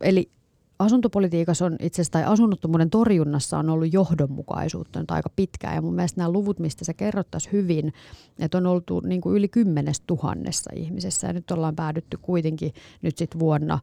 Eli 0.00 0.30
asuntopolitiikassa 0.78 1.66
on 1.66 1.76
itse 1.80 2.02
asiassa, 2.02 2.12
tai 2.12 2.24
asunnottomuuden 2.24 2.90
torjunnassa 2.90 3.58
on 3.58 3.70
ollut 3.70 3.92
johdonmukaisuutta 3.92 5.00
nyt 5.00 5.10
aika 5.10 5.30
pitkään. 5.36 5.74
Ja 5.74 5.82
mun 5.82 5.94
mielestä 5.94 6.20
nämä 6.20 6.32
luvut, 6.32 6.58
mistä 6.58 6.84
se 6.84 6.94
kerrottaisi 6.94 7.52
hyvin, 7.52 7.92
että 8.38 8.58
on 8.58 8.66
oltu 8.66 9.00
niin 9.00 9.20
kuin 9.20 9.36
yli 9.36 9.48
kymmenes 9.48 10.00
tuhannessa 10.00 10.70
ihmisessä. 10.76 11.26
Ja 11.26 11.32
nyt 11.32 11.50
ollaan 11.50 11.76
päädytty 11.76 12.18
kuitenkin 12.22 12.72
nyt 13.02 13.18
sitten 13.18 13.40
vuonna 13.40 13.78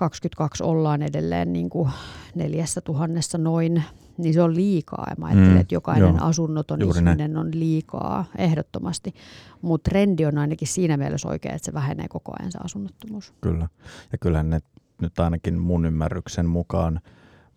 2022 0.00 0.62
ollaan 0.64 1.02
edelleen 1.02 1.52
niin 1.52 1.70
kuin 1.70 1.90
neljässä 2.34 2.80
tuhannessa 2.80 3.38
noin, 3.38 3.82
niin 4.18 4.34
se 4.34 4.42
on 4.42 4.54
liikaa. 4.54 5.06
Ja 5.10 5.16
mä 5.18 5.26
ajattelen, 5.26 5.52
mm, 5.52 5.60
että 5.60 5.74
jokainen 5.74 6.08
joo, 6.08 6.18
asunnoton 6.20 6.82
ihminen 6.82 7.16
näin. 7.16 7.36
on 7.36 7.50
liikaa, 7.54 8.24
ehdottomasti. 8.38 9.14
Mutta 9.62 9.90
trendi 9.90 10.26
on 10.26 10.38
ainakin 10.38 10.68
siinä 10.68 10.96
mielessä 10.96 11.28
oikein, 11.28 11.54
että 11.54 11.66
se 11.66 11.72
vähenee 11.72 12.08
koko 12.08 12.32
ajan 12.38 12.52
se 12.52 12.58
asunnottomuus. 12.64 13.34
Kyllä. 13.40 13.68
Ja 14.12 14.18
kyllähän 14.18 14.50
ne 14.50 14.60
nyt 15.00 15.18
ainakin 15.18 15.58
mun 15.58 15.86
ymmärryksen 15.86 16.46
mukaan, 16.46 17.00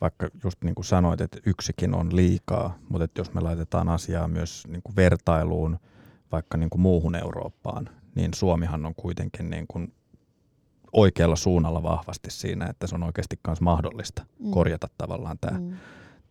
vaikka 0.02 0.30
just 0.44 0.64
niin 0.64 0.76
kuin 0.76 0.86
sanoit, 0.86 1.22
että 1.22 1.38
yksikin 1.46 1.96
on 1.96 2.16
liikaa, 2.16 2.78
mutta 2.90 3.06
että 3.06 3.22
jos 3.22 3.34
me 3.34 3.42
laitetaan 3.42 3.90
asiaa 3.90 4.28
myös 4.28 4.68
niin 4.68 4.84
kuin 4.84 4.96
vertailuun 4.96 5.80
vaikka 6.32 6.58
niin 6.58 6.70
kuin 6.70 6.82
muuhun 6.82 7.16
Eurooppaan, 7.16 7.90
niin 8.16 8.34
Suomihan 8.34 8.86
on 8.86 8.96
kuitenkin 8.96 9.50
niin 9.50 9.66
kuin 9.68 9.94
oikealla 10.94 11.36
suunnalla 11.36 11.84
vahvasti 11.84 12.32
siinä, 12.32 12.66
että 12.66 12.88
se 12.88 12.96
on 12.96 13.04
oikeasti 13.04 13.40
myös 13.48 13.62
mahdollista 13.62 14.26
mm. 14.40 14.52
korjata 14.52 14.88
tavallaan 14.98 15.38
tämä 15.42 15.60
mm. 15.60 15.74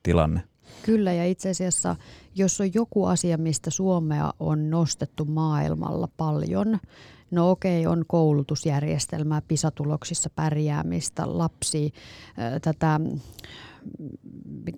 tilanne. 0.03 0.43
Kyllä, 0.83 1.13
ja 1.13 1.25
itse 1.25 1.51
asiassa, 1.51 1.97
jos 2.35 2.61
on 2.61 2.75
joku 2.75 3.05
asia, 3.05 3.39
mistä 3.39 3.71
Suomea 3.71 4.33
on 4.41 4.71
nostettu 4.71 5.25
maailmalla 5.25 6.09
paljon, 6.17 6.79
no 7.31 7.51
okei, 7.51 7.87
on 7.87 8.05
koulutusjärjestelmää, 8.07 9.43
pisatuloksissa 9.49 10.31
pärjäämistä, 10.37 11.39
lapsi, 11.39 11.93
tätä 12.63 13.01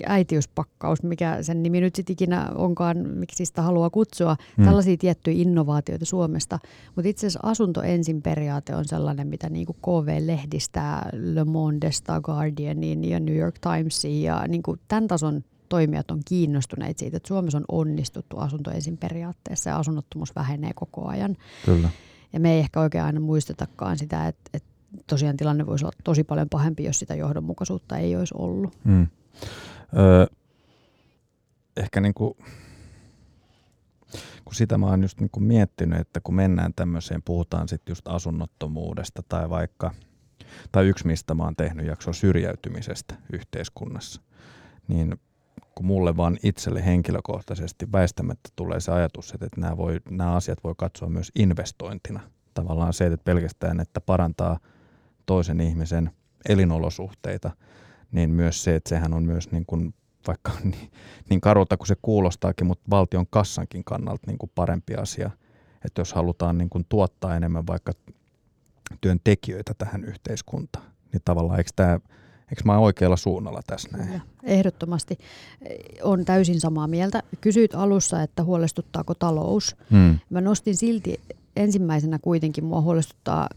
äitiyspakkaus, 0.06 1.02
mikä 1.02 1.42
sen 1.42 1.62
nimi 1.62 1.80
nyt 1.80 1.94
sitten 1.94 2.12
ikinä 2.12 2.50
onkaan, 2.54 2.96
miksi 3.08 3.46
sitä 3.46 3.62
haluaa 3.62 3.90
kutsua, 3.90 4.36
hmm. 4.56 4.64
tällaisia 4.64 4.96
tiettyjä 4.96 5.42
innovaatioita 5.42 6.04
Suomesta. 6.04 6.58
Mutta 6.96 7.08
itse 7.08 7.26
asiassa 7.26 7.40
asunto 7.42 7.82
ensin 7.82 8.22
periaate 8.22 8.76
on 8.76 8.84
sellainen, 8.84 9.26
mitä 9.26 9.50
niin 9.50 9.66
kuin 9.66 9.76
KV-lehdistä, 9.82 11.02
Le 11.12 11.44
Mondesta, 11.44 12.20
Guardianin 12.20 13.04
ja 13.04 13.20
New 13.20 13.36
York 13.36 13.54
Timesiin 13.58 14.22
ja 14.22 14.44
niin 14.48 14.62
kuin 14.62 14.80
tämän 14.88 15.08
tason 15.08 15.44
toimijat 15.68 16.10
on 16.10 16.20
kiinnostuneet 16.24 16.98
siitä, 16.98 17.16
että 17.16 17.28
Suomessa 17.28 17.58
on 17.58 17.64
onnistuttu 17.68 18.38
asunto 18.38 18.70
ensin 18.70 18.98
periaatteessa 18.98 19.70
ja 19.70 19.76
asunnottomuus 19.76 20.36
vähenee 20.36 20.72
koko 20.74 21.08
ajan. 21.08 21.36
Kyllä. 21.64 21.88
Ja 22.32 22.40
me 22.40 22.52
ei 22.52 22.60
ehkä 22.60 22.80
oikein 22.80 23.04
aina 23.04 23.20
muistetakaan 23.20 23.98
sitä, 23.98 24.28
että, 24.28 24.50
että 24.54 24.68
tosiaan 25.06 25.36
tilanne 25.36 25.66
voisi 25.66 25.84
olla 25.84 25.96
tosi 26.04 26.24
paljon 26.24 26.48
pahempi, 26.48 26.84
jos 26.84 26.98
sitä 26.98 27.14
johdonmukaisuutta 27.14 27.96
ei 27.96 28.16
olisi 28.16 28.34
ollut. 28.38 28.78
Mm. 28.84 29.06
Öö, 29.98 30.26
ehkä 31.76 32.00
niin 32.00 32.14
kuin, 32.14 32.34
kun 34.44 34.54
sitä 34.54 34.78
mä 34.78 34.86
oon 34.86 35.02
just 35.02 35.20
niin 35.20 35.30
kuin 35.30 35.44
miettinyt, 35.44 36.00
että 36.00 36.20
kun 36.20 36.34
mennään 36.34 36.74
tämmöiseen, 36.74 37.22
puhutaan 37.22 37.68
sitten 37.68 37.90
just 37.90 38.08
asunnottomuudesta 38.08 39.22
tai 39.28 39.50
vaikka, 39.50 39.94
tai 40.72 40.88
yksi 40.88 41.06
mistä 41.06 41.34
mä 41.34 41.42
oon 41.42 41.56
tehnyt 41.56 41.86
jakso 41.86 42.12
syrjäytymisestä 42.12 43.14
yhteiskunnassa, 43.32 44.20
niin 44.88 45.20
kun 45.74 45.86
mulle 45.86 46.16
vaan 46.16 46.38
itselle 46.42 46.84
henkilökohtaisesti 46.84 47.92
väistämättä 47.92 48.50
tulee 48.56 48.80
se 48.80 48.92
ajatus, 48.92 49.32
että 49.34 49.48
nämä, 49.56 49.76
voi, 49.76 50.00
nämä 50.10 50.32
asiat 50.32 50.64
voi 50.64 50.74
katsoa 50.76 51.08
myös 51.08 51.32
investointina. 51.34 52.20
Tavallaan 52.54 52.92
se, 52.92 53.06
että 53.06 53.24
pelkästään, 53.24 53.80
että 53.80 54.00
parantaa– 54.00 54.58
toisen 55.26 55.60
ihmisen 55.60 56.10
elinolosuhteita, 56.48 57.50
niin 58.12 58.30
myös 58.30 58.64
se, 58.64 58.74
että 58.74 58.88
sehän 58.88 59.14
on 59.14 59.22
myös 59.22 59.50
niin 59.50 59.66
kuin, 59.66 59.94
vaikka 60.26 60.52
niin, 60.64 60.90
niin 61.30 61.40
karulta 61.40 61.76
kuin 61.76 61.86
se 61.86 61.96
kuulostaakin, 62.02 62.66
mutta 62.66 62.90
valtion 62.90 63.26
kassankin 63.30 63.84
kannalta 63.84 64.26
niin 64.26 64.38
kuin 64.38 64.52
parempi 64.54 64.94
asia. 64.94 65.30
Että 65.84 66.00
jos 66.00 66.12
halutaan 66.12 66.58
niin 66.58 66.70
kuin 66.70 66.86
tuottaa 66.88 67.36
enemmän 67.36 67.66
vaikka 67.66 67.92
työntekijöitä 69.00 69.74
tähän 69.78 70.04
yhteiskuntaan, 70.04 70.86
niin 71.12 71.22
tavallaan 71.24 71.58
eikö 71.58 71.70
tämä 71.76 72.00
Eikö 72.50 72.62
mä 72.64 72.78
oikealla 72.78 73.16
suunnalla 73.16 73.60
tässä 73.66 73.88
näin? 73.96 74.22
Ehdottomasti. 74.42 75.18
On 76.02 76.24
täysin 76.24 76.60
samaa 76.60 76.86
mieltä. 76.86 77.22
Kysyit 77.40 77.74
alussa, 77.74 78.22
että 78.22 78.44
huolestuttaako 78.44 79.14
talous. 79.14 79.76
Hmm. 79.90 80.18
Mä 80.30 80.40
nostin 80.40 80.76
silti 80.76 81.20
ensimmäisenä 81.56 82.18
kuitenkin, 82.18 82.64
mua 82.64 82.80
huolestuttaa 82.80 83.48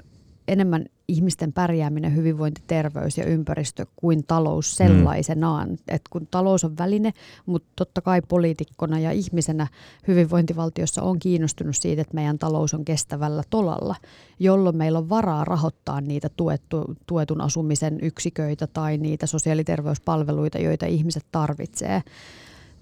enemmän 0.48 0.86
ihmisten 1.08 1.54
pärjääminen, 1.54 2.16
hyvinvointi, 2.16 2.62
terveys 2.68 3.18
ja 3.18 3.26
ympäristö 3.26 3.86
kuin 3.96 4.24
talous 4.24 4.76
sellaisenaan. 4.76 5.70
Mm. 5.70 5.78
Et 5.88 6.02
kun 6.10 6.28
talous 6.32 6.64
on 6.64 6.78
väline, 6.78 7.14
mutta 7.46 7.70
totta 7.76 8.02
kai 8.02 8.22
poliitikkona 8.22 9.00
ja 9.00 9.12
ihmisenä 9.12 9.68
hyvinvointivaltiossa 10.08 11.02
on 11.02 11.20
kiinnostunut 11.20 11.76
siitä, 11.76 12.02
että 12.02 12.16
meidän 12.16 12.40
talous 12.40 12.74
on 12.74 12.86
kestävällä 12.86 13.44
tolalla, 13.50 13.96
jolloin 14.40 14.78
meillä 14.78 15.00
on 15.00 15.10
varaa 15.10 15.46
rahoittaa 15.46 16.02
niitä 16.02 16.30
tuettu, 16.38 16.96
tuetun 17.08 17.42
asumisen 17.42 18.00
yksiköitä 18.02 18.68
tai 18.68 18.98
niitä 18.98 19.26
sosiaali- 19.26 19.62
ja 19.62 19.66
terveyspalveluita, 19.66 20.58
joita 20.58 20.86
ihmiset 20.86 21.26
tarvitsee 21.32 22.04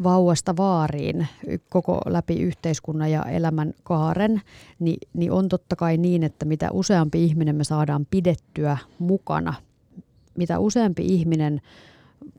vauvasta 0.03 0.57
vaariin 0.57 1.27
koko 1.69 2.01
läpi 2.05 2.41
yhteiskunnan 2.41 3.11
ja 3.11 3.23
elämän 3.23 3.73
kaaren, 3.83 4.41
niin, 4.79 4.97
niin 5.13 5.31
on 5.31 5.49
totta 5.49 5.75
kai 5.75 5.97
niin, 5.97 6.23
että 6.23 6.45
mitä 6.45 6.71
useampi 6.71 7.23
ihminen 7.23 7.55
me 7.55 7.63
saadaan 7.63 8.07
pidettyä 8.09 8.77
mukana, 8.99 9.53
mitä 10.37 10.59
useampi 10.59 11.05
ihminen 11.05 11.61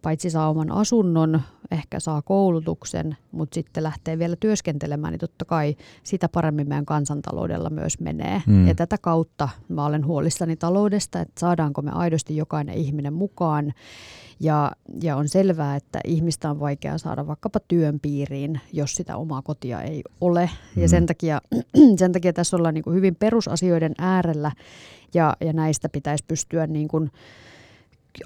paitsi 0.03 0.31
saa 0.31 0.51
oman 0.51 0.73
asunnon, 0.73 1.41
ehkä 1.71 2.01
saa 2.01 2.23
koulutuksen, 2.23 3.17
mutta 3.33 3.55
sitten 3.55 3.83
lähtee 3.83 4.19
vielä 4.19 4.37
työskentelemään, 4.37 5.13
niin 5.13 5.21
totta 5.21 5.45
kai 5.45 5.77
sitä 6.03 6.29
paremmin 6.29 6.69
meidän 6.69 6.87
kansantaloudella 6.87 7.71
myös 7.71 8.01
menee. 8.01 8.43
Mm. 8.47 8.69
Ja 8.69 8.75
tätä 8.75 8.99
kautta 8.99 9.49
mä 9.69 9.87
olen 9.87 10.07
huolissani 10.07 10.57
taloudesta, 10.57 11.21
että 11.21 11.41
saadaanko 11.41 11.83
me 11.83 11.91
aidosti 11.91 12.37
jokainen 12.37 12.75
ihminen 12.75 13.13
mukaan 13.13 13.73
ja, 14.41 14.73
ja 15.03 15.17
on 15.17 15.29
selvää, 15.29 15.77
että 15.77 16.01
ihmistä 16.05 16.51
on 16.51 16.61
vaikea 16.61 16.99
saada 16.99 17.27
vaikkapa 17.27 17.61
työn 17.69 18.01
piiriin, 18.01 18.61
jos 18.73 18.95
sitä 18.95 19.17
omaa 19.17 19.43
kotia 19.43 19.83
ei 19.83 20.03
ole. 20.21 20.51
Mm. 20.77 20.83
Ja 20.83 20.89
sen 20.89 21.07
takia, 21.07 21.41
sen 21.99 22.13
takia 22.13 22.33
tässä 22.33 22.57
ollaan 22.57 22.75
niin 22.75 22.85
kuin 22.85 22.97
hyvin 22.97 23.17
perusasioiden 23.17 23.95
äärellä 23.99 24.53
ja, 25.15 25.37
ja 25.41 25.53
näistä 25.53 25.89
pitäisi 25.89 26.25
pystyä 26.29 26.67
niin 26.67 26.89
kuin, 26.89 27.11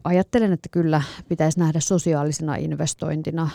ajattelen, 0.05 0.53
että 0.53 0.69
kyllä 0.69 1.03
pitäisi 1.29 1.59
nähdä 1.59 1.81
sosiaalisena 1.81 2.57
investointina, 2.57 3.51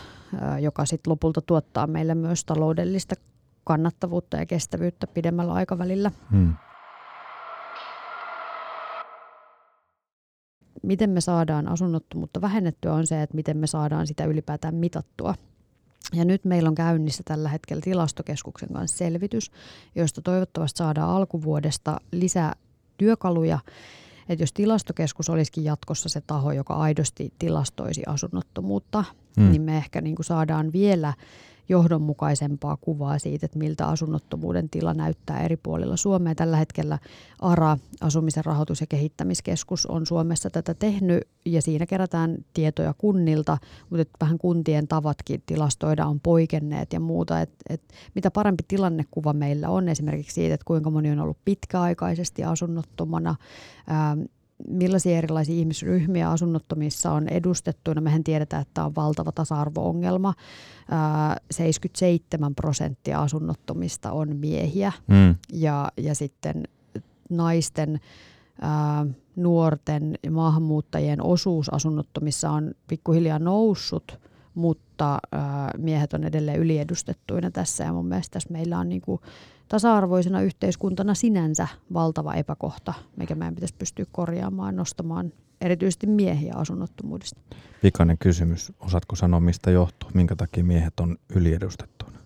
joka 0.62 0.86
sitten 0.86 1.12
lopulta 1.12 1.42
tuottaa 1.42 1.88
meille 1.88 2.16
myös 2.16 2.46
taloudellista 2.46 3.16
kannattavuutta 3.64 4.38
ja 4.38 4.46
kestävyyttä 4.46 5.08
pidemmällä 5.08 5.54
aikavälillä. 5.54 6.12
Hmm. 6.32 6.54
Miten 10.86 11.10
me 11.10 11.22
saadaan 11.22 11.68
asunnottomuutta 11.68 12.42
vähennettyä 12.42 12.94
on 12.94 13.08
se, 13.08 13.22
että 13.22 13.36
miten 13.36 13.58
me 13.58 13.68
saadaan 13.68 14.08
sitä 14.08 14.26
ylipäätään 14.26 14.76
mitattua. 14.76 15.36
Ja 16.14 16.26
nyt 16.26 16.46
meillä 16.46 16.70
on 16.70 16.76
käynnissä 16.76 17.24
tällä 17.26 17.50
hetkellä 17.50 17.82
tilastokeskuksen 17.82 18.70
kanssa 18.74 18.98
selvitys, 18.98 19.52
josta 19.96 20.22
toivottavasti 20.22 20.78
saadaan 20.78 21.10
alkuvuodesta 21.10 21.98
lisää 22.12 22.54
työkaluja. 22.98 23.60
Että 24.30 24.44
jos 24.44 24.54
tilastokeskus 24.54 25.30
olisikin 25.30 25.64
jatkossa 25.64 26.10
se 26.10 26.22
taho, 26.22 26.52
joka 26.52 26.74
aidosti 26.74 27.34
tilastoisi 27.40 28.04
asunnottomuutta, 28.08 29.04
hmm. 29.40 29.52
niin 29.52 29.62
me 29.62 29.78
ehkä 29.78 30.02
niin 30.02 30.16
kuin 30.16 30.26
saadaan 30.26 30.74
vielä 30.74 31.14
johdonmukaisempaa 31.70 32.78
kuvaa 32.78 33.20
siitä, 33.20 33.46
että 33.46 33.60
miltä 33.60 33.88
asunnottomuuden 33.88 34.70
tila 34.70 34.94
näyttää 34.94 35.40
eri 35.44 35.58
puolilla 35.58 35.98
Suomea. 35.98 36.36
Tällä 36.36 36.58
hetkellä 36.58 37.00
ARA, 37.42 37.78
Asumisen 38.02 38.46
rahoitus- 38.46 38.82
ja 38.82 38.88
kehittämiskeskus, 38.88 39.86
on 39.86 40.06
Suomessa 40.06 40.50
tätä 40.50 40.74
tehnyt 40.74 41.28
ja 41.46 41.62
siinä 41.62 41.86
kerätään 41.86 42.38
tietoja 42.54 42.94
kunnilta, 42.98 43.58
mutta 43.90 44.18
vähän 44.22 44.38
kuntien 44.38 44.88
tavatkin 44.88 45.44
tilastoida 45.46 46.06
on 46.06 46.20
poikenneet 46.20 46.94
ja 46.94 47.00
muuta. 47.00 47.42
Et, 47.42 47.52
et 47.70 47.82
mitä 48.16 48.32
parempi 48.32 48.64
tilannekuva 48.68 49.34
meillä 49.34 49.70
on 49.70 49.90
esimerkiksi 49.90 50.34
siitä, 50.34 50.54
että 50.54 50.66
kuinka 50.66 50.90
moni 50.90 51.12
on 51.12 51.20
ollut 51.20 51.38
pitkäaikaisesti 51.46 52.44
asunnottomana, 52.44 53.36
ää, 53.88 54.18
millaisia 54.70 55.18
erilaisia 55.18 55.56
ihmisryhmiä 55.56 56.30
asunnottomissa 56.30 57.12
on 57.12 57.28
edustettuina. 57.28 58.02
Mehän 58.02 58.24
tiedetään, 58.24 58.62
että 58.62 58.72
tämä 58.74 58.88
on 58.88 58.96
valtava 58.96 59.32
tasa-arvo-ongelma. 59.32 60.34
77 61.52 62.56
prosenttia 62.56 63.22
asunnottomista 63.22 64.12
on 64.12 64.36
miehiä 64.36 64.92
mm. 65.08 65.36
ja, 65.54 65.92
ja 65.98 66.16
sitten 66.16 66.64
naisten, 67.30 68.00
ää, 68.62 69.06
nuorten 69.36 70.16
ja 70.24 70.32
maahanmuuttajien 70.32 71.24
osuus 71.24 71.74
asunnottomissa 71.74 72.52
on 72.52 72.72
pikkuhiljaa 72.88 73.40
noussut, 73.40 74.20
mutta 74.54 75.20
ää, 75.32 75.72
miehet 75.78 76.14
on 76.14 76.24
edelleen 76.24 76.60
yliedustettuina 76.60 77.52
tässä 77.52 77.84
ja 77.84 77.94
mun 77.94 78.08
mielestä 78.08 78.34
tässä 78.34 78.54
meillä 78.54 78.80
on 78.80 78.90
niinku 78.90 79.22
tasa-arvoisena 79.68 80.42
yhteiskuntana 80.42 81.14
sinänsä 81.14 81.68
valtava 81.94 82.34
epäkohta, 82.34 82.94
mikä 83.18 83.36
meidän 83.36 83.56
pitäisi 83.56 83.76
pystyä 83.80 84.06
korjaamaan, 84.12 84.76
nostamaan 84.76 85.34
erityisesti 85.62 86.08
miehiä 86.08 86.54
asunnottomuudesta. 86.56 87.40
Vikainen 87.84 88.18
kysymys. 88.18 88.74
Osaatko 88.80 89.16
sanoa, 89.16 89.40
mistä 89.40 89.72
johtuu? 89.72 90.10
Minkä 90.14 90.36
takia 90.36 90.64
miehet 90.64 91.00
on 91.00 91.18
yliedustettuina? 91.36 92.20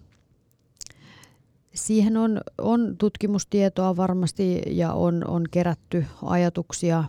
Siihen 1.74 2.18
on, 2.18 2.42
on 2.58 2.96
tutkimustietoa 2.98 3.98
varmasti 3.98 4.62
ja 4.68 4.94
on, 4.94 5.28
on 5.28 5.44
kerätty 5.52 6.06
ajatuksia. 6.24 7.04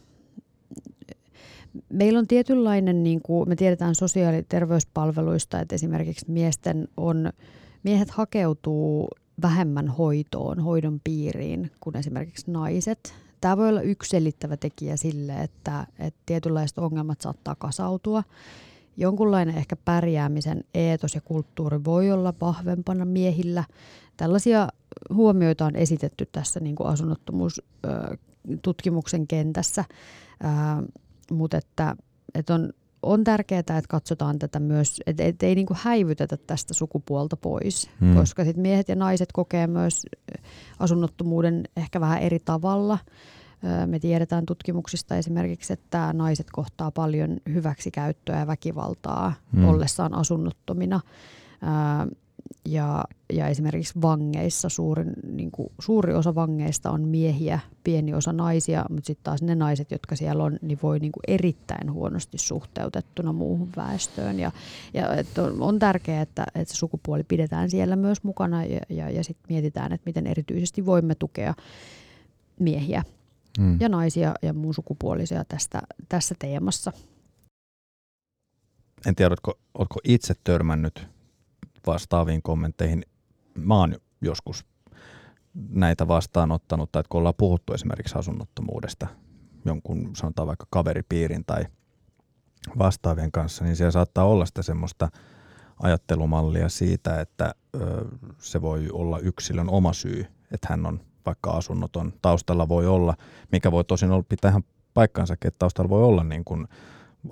Meillä 1.89 2.19
on 2.19 2.27
tietynlainen, 2.27 3.03
niin 3.03 3.23
kuin 3.23 3.49
me 3.49 3.57
tiedetään 3.57 3.95
sosiaali- 3.95 4.37
ja 4.37 4.43
terveyspalveluista, 4.49 5.61
että 5.61 5.75
esimerkiksi 5.75 6.31
miesten 6.31 6.89
on, 6.97 7.33
miehet 7.83 8.11
hakeutuu 8.11 9.09
vähemmän 9.42 9.88
hoitoon, 9.88 10.61
hoidon 10.61 11.00
piiriin 11.04 11.70
kuin 11.80 11.97
esimerkiksi 11.97 12.50
naiset. 12.50 13.14
Tämä 13.40 13.56
voi 13.56 13.68
olla 13.68 13.80
yksi 13.80 14.11
selittävä 14.11 14.56
tekijä 14.56 14.97
sille, 14.97 15.32
että, 15.32 15.87
että 15.99 16.20
tietynlaiset 16.26 16.78
ongelmat 16.78 17.20
saattaa 17.20 17.54
kasautua. 17.54 18.23
Jonkunlainen 18.97 19.56
ehkä 19.56 19.76
pärjäämisen 19.76 20.64
eetos 20.75 21.14
ja 21.14 21.20
kulttuuri 21.20 21.85
voi 21.85 22.11
olla 22.11 22.35
vahvempana 22.40 23.04
miehillä. 23.04 23.64
Tällaisia 24.16 24.68
huomioita 25.14 25.66
on 25.66 25.76
esitetty 25.76 26.28
tässä 26.32 26.61
niin 26.61 26.76
kuin 26.76 26.88
asunnottomuustutkimuksen 26.88 29.26
kentässä, 29.26 29.85
mutta 31.30 31.56
että, 31.56 31.97
että 32.35 32.54
on 32.54 32.73
on 33.02 33.25
tärkeää, 33.25 33.59
että 33.59 33.83
katsotaan 33.88 34.38
tätä 34.38 34.61
myös, 34.61 35.00
että 35.07 35.23
et 35.23 35.42
ei 35.42 35.54
niinku 35.54 35.76
häivytetä 35.83 36.37
tästä 36.37 36.75
sukupuolta 36.75 37.37
pois, 37.37 37.90
hmm. 38.01 38.14
koska 38.14 38.44
sit 38.44 38.57
miehet 38.57 38.88
ja 38.88 38.96
naiset 38.96 39.33
kokee 39.33 39.66
myös 39.66 40.07
asunnottomuuden 40.79 41.64
ehkä 41.77 42.01
vähän 42.01 42.22
eri 42.22 42.38
tavalla. 42.44 42.98
Me 43.87 43.98
tiedetään 43.98 44.46
tutkimuksista 44.46 45.16
esimerkiksi, 45.16 45.72
että 45.72 46.12
naiset 46.12 46.46
kohtaa 46.53 46.90
paljon 46.90 47.37
hyväksikäyttöä 47.53 48.38
ja 48.38 48.46
väkivaltaa 48.46 49.33
hmm. 49.53 49.68
ollessaan 49.68 50.14
asunnottomina 50.14 51.01
ja, 52.72 53.04
ja 53.33 53.48
esimerkiksi 53.48 54.02
vangeissa 54.02 54.68
suurin, 54.68 55.12
niin 55.33 55.50
kuin, 55.50 55.72
suuri 55.78 56.14
osa 56.14 56.35
vangeista 56.35 56.90
on 56.90 57.09
miehiä, 57.09 57.61
pieni 57.85 58.14
osa 58.14 58.33
naisia, 58.33 58.85
mutta 58.90 59.06
sitten 59.06 59.24
taas 59.24 59.42
ne 59.42 59.54
naiset, 59.54 59.90
jotka 59.90 60.16
siellä 60.16 60.44
on, 60.44 60.59
niin 60.62 60.78
voi 60.83 60.98
niin 60.98 61.12
kuin 61.12 61.22
erittäin 61.28 61.92
huonosti 61.92 62.38
suhteutettuna 62.38 63.33
muuhun 63.33 63.68
väestöön. 63.76 64.40
Ja, 64.40 64.52
ja 64.94 65.14
että 65.14 65.42
on, 65.42 65.62
on 65.62 65.78
tärkeää, 65.78 66.22
että, 66.22 66.44
että 66.54 66.74
se 66.74 66.78
sukupuoli 66.78 67.24
pidetään 67.24 67.70
siellä 67.70 67.96
myös 67.96 68.22
mukana 68.22 68.64
ja, 68.64 68.80
ja, 68.88 69.11
ja 69.11 69.24
sitten 69.24 69.46
mietitään, 69.48 69.92
että 69.92 70.06
miten 70.06 70.26
erityisesti 70.26 70.87
voimme 70.87 71.14
tukea 71.14 71.54
miehiä 72.59 73.02
mm. 73.59 73.76
ja 73.80 73.88
naisia 73.88 74.35
ja 74.42 74.52
muun 74.52 74.74
sukupuolisia 74.74 75.44
tästä, 75.44 75.83
tässä 76.09 76.35
teemassa. 76.38 76.92
En 79.06 79.14
tiedä, 79.14 79.28
oletko, 79.28 79.59
oletko 79.74 80.00
itse 80.04 80.35
törmännyt 80.44 81.09
vastaaviin 81.87 82.43
kommentteihin. 82.43 83.03
Mä 83.55 83.77
oon 83.77 83.95
joskus 84.21 84.66
näitä 85.69 86.09
vastaanottanut, 86.09 86.93
tai 86.93 87.03
kun 87.09 87.19
ollaan 87.19 87.35
puhuttu 87.38 87.75
esimerkiksi 87.75 88.19
asunnottomuudesta 88.19 89.07
jonkun 89.64 90.16
sanotaan 90.16 90.49
vaikka 90.49 90.66
kaveripiirin 90.71 91.45
tai 91.45 91.64
vastaavien 92.79 93.33
kanssa, 93.33 93.64
niin 93.64 93.77
siellä 93.77 93.90
saattaa 93.90 94.25
olla 94.25 94.47
sitä 94.47 94.62
semmoista 94.62 95.09
ajattelumallia 95.83 96.69
siitä, 96.69 97.21
että 97.21 97.55
ö, 97.75 98.05
se 98.38 98.62
voi 98.62 98.88
olla 98.93 99.19
yksilön 99.19 99.71
oma 99.71 99.93
syy, 99.93 100.27
että 100.53 100.66
hän 100.71 100.87
on 100.87 101.01
vaikka 101.27 101.51
asunnoton. 101.51 102.12
Taustalla 102.23 102.69
voi 102.69 102.87
olla, 102.87 103.14
mikä 103.53 103.73
voi 103.73 103.85
tosin 103.85 104.11
olla, 104.11 104.25
pitää 104.29 104.51
ihan 104.51 104.64
paikkansa, 104.95 105.35
että 105.35 105.59
taustalla 105.59 105.88
voi 105.88 106.03
olla 106.03 106.25
niin 106.25 106.45
kuin 106.45 106.69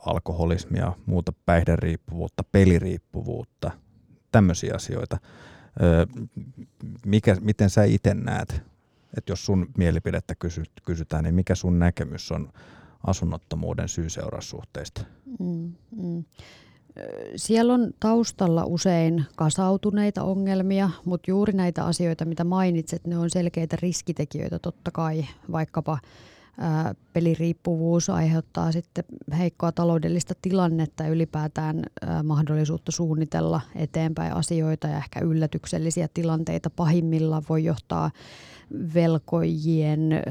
alkoholismia, 0.06 0.92
muuta 1.06 1.32
päihderiippuvuutta, 1.46 2.44
peliriippuvuutta, 2.52 3.70
tämmöisiä 4.32 4.74
asioita. 4.74 5.18
Mikä, 7.06 7.36
miten 7.40 7.70
sä 7.70 7.84
itse 7.84 8.14
näet, 8.14 8.62
että 9.16 9.32
jos 9.32 9.46
sun 9.46 9.66
mielipidettä 9.78 10.34
kysy, 10.34 10.62
kysytään, 10.84 11.24
niin 11.24 11.34
mikä 11.34 11.54
sun 11.54 11.78
näkemys 11.78 12.32
on 12.32 12.52
asunnottomuuden 13.06 13.88
syy-seuraussuhteista? 13.88 15.04
Mm, 15.38 15.72
mm. 15.96 16.24
Siellä 17.36 17.74
on 17.74 17.90
taustalla 18.00 18.64
usein 18.64 19.24
kasautuneita 19.36 20.22
ongelmia, 20.22 20.90
mutta 21.04 21.30
juuri 21.30 21.52
näitä 21.52 21.84
asioita, 21.84 22.24
mitä 22.24 22.44
mainitset, 22.44 23.06
ne 23.06 23.18
on 23.18 23.30
selkeitä 23.30 23.76
riskitekijöitä 23.82 24.58
totta 24.58 24.90
kai, 24.90 25.26
vaikkapa 25.52 25.98
peliriippuvuus 27.12 28.10
aiheuttaa 28.10 28.72
sitten 28.72 29.04
heikkoa 29.38 29.72
taloudellista 29.72 30.34
tilannetta 30.42 31.02
ja 31.02 31.08
ylipäätään 31.08 31.82
mahdollisuutta 32.24 32.92
suunnitella 32.92 33.60
eteenpäin 33.74 34.32
asioita 34.32 34.88
ja 34.88 34.98
ehkä 34.98 35.20
yllätyksellisiä 35.20 36.08
tilanteita 36.14 36.70
pahimmillaan 36.70 37.42
voi 37.48 37.64
johtaa 37.64 38.10
velkojien 38.94 40.22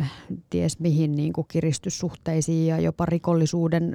ties 0.49 0.79
mihin 0.79 1.15
niin 1.15 1.33
kuin 1.33 1.47
kiristyssuhteisiin 1.47 2.67
ja 2.67 2.79
jopa 2.79 3.05
rikollisuuden 3.05 3.93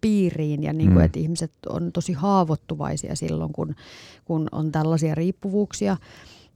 piiriin 0.00 0.62
ja 0.62 0.72
niin 0.72 0.88
kuin, 0.88 0.98
mm. 0.98 1.04
että 1.04 1.18
ihmiset 1.18 1.52
on 1.68 1.92
tosi 1.92 2.12
haavoittuvaisia 2.12 3.16
silloin, 3.16 3.52
kun, 3.52 3.74
kun 4.24 4.48
on 4.52 4.72
tällaisia 4.72 5.14
riippuvuuksia. 5.14 5.96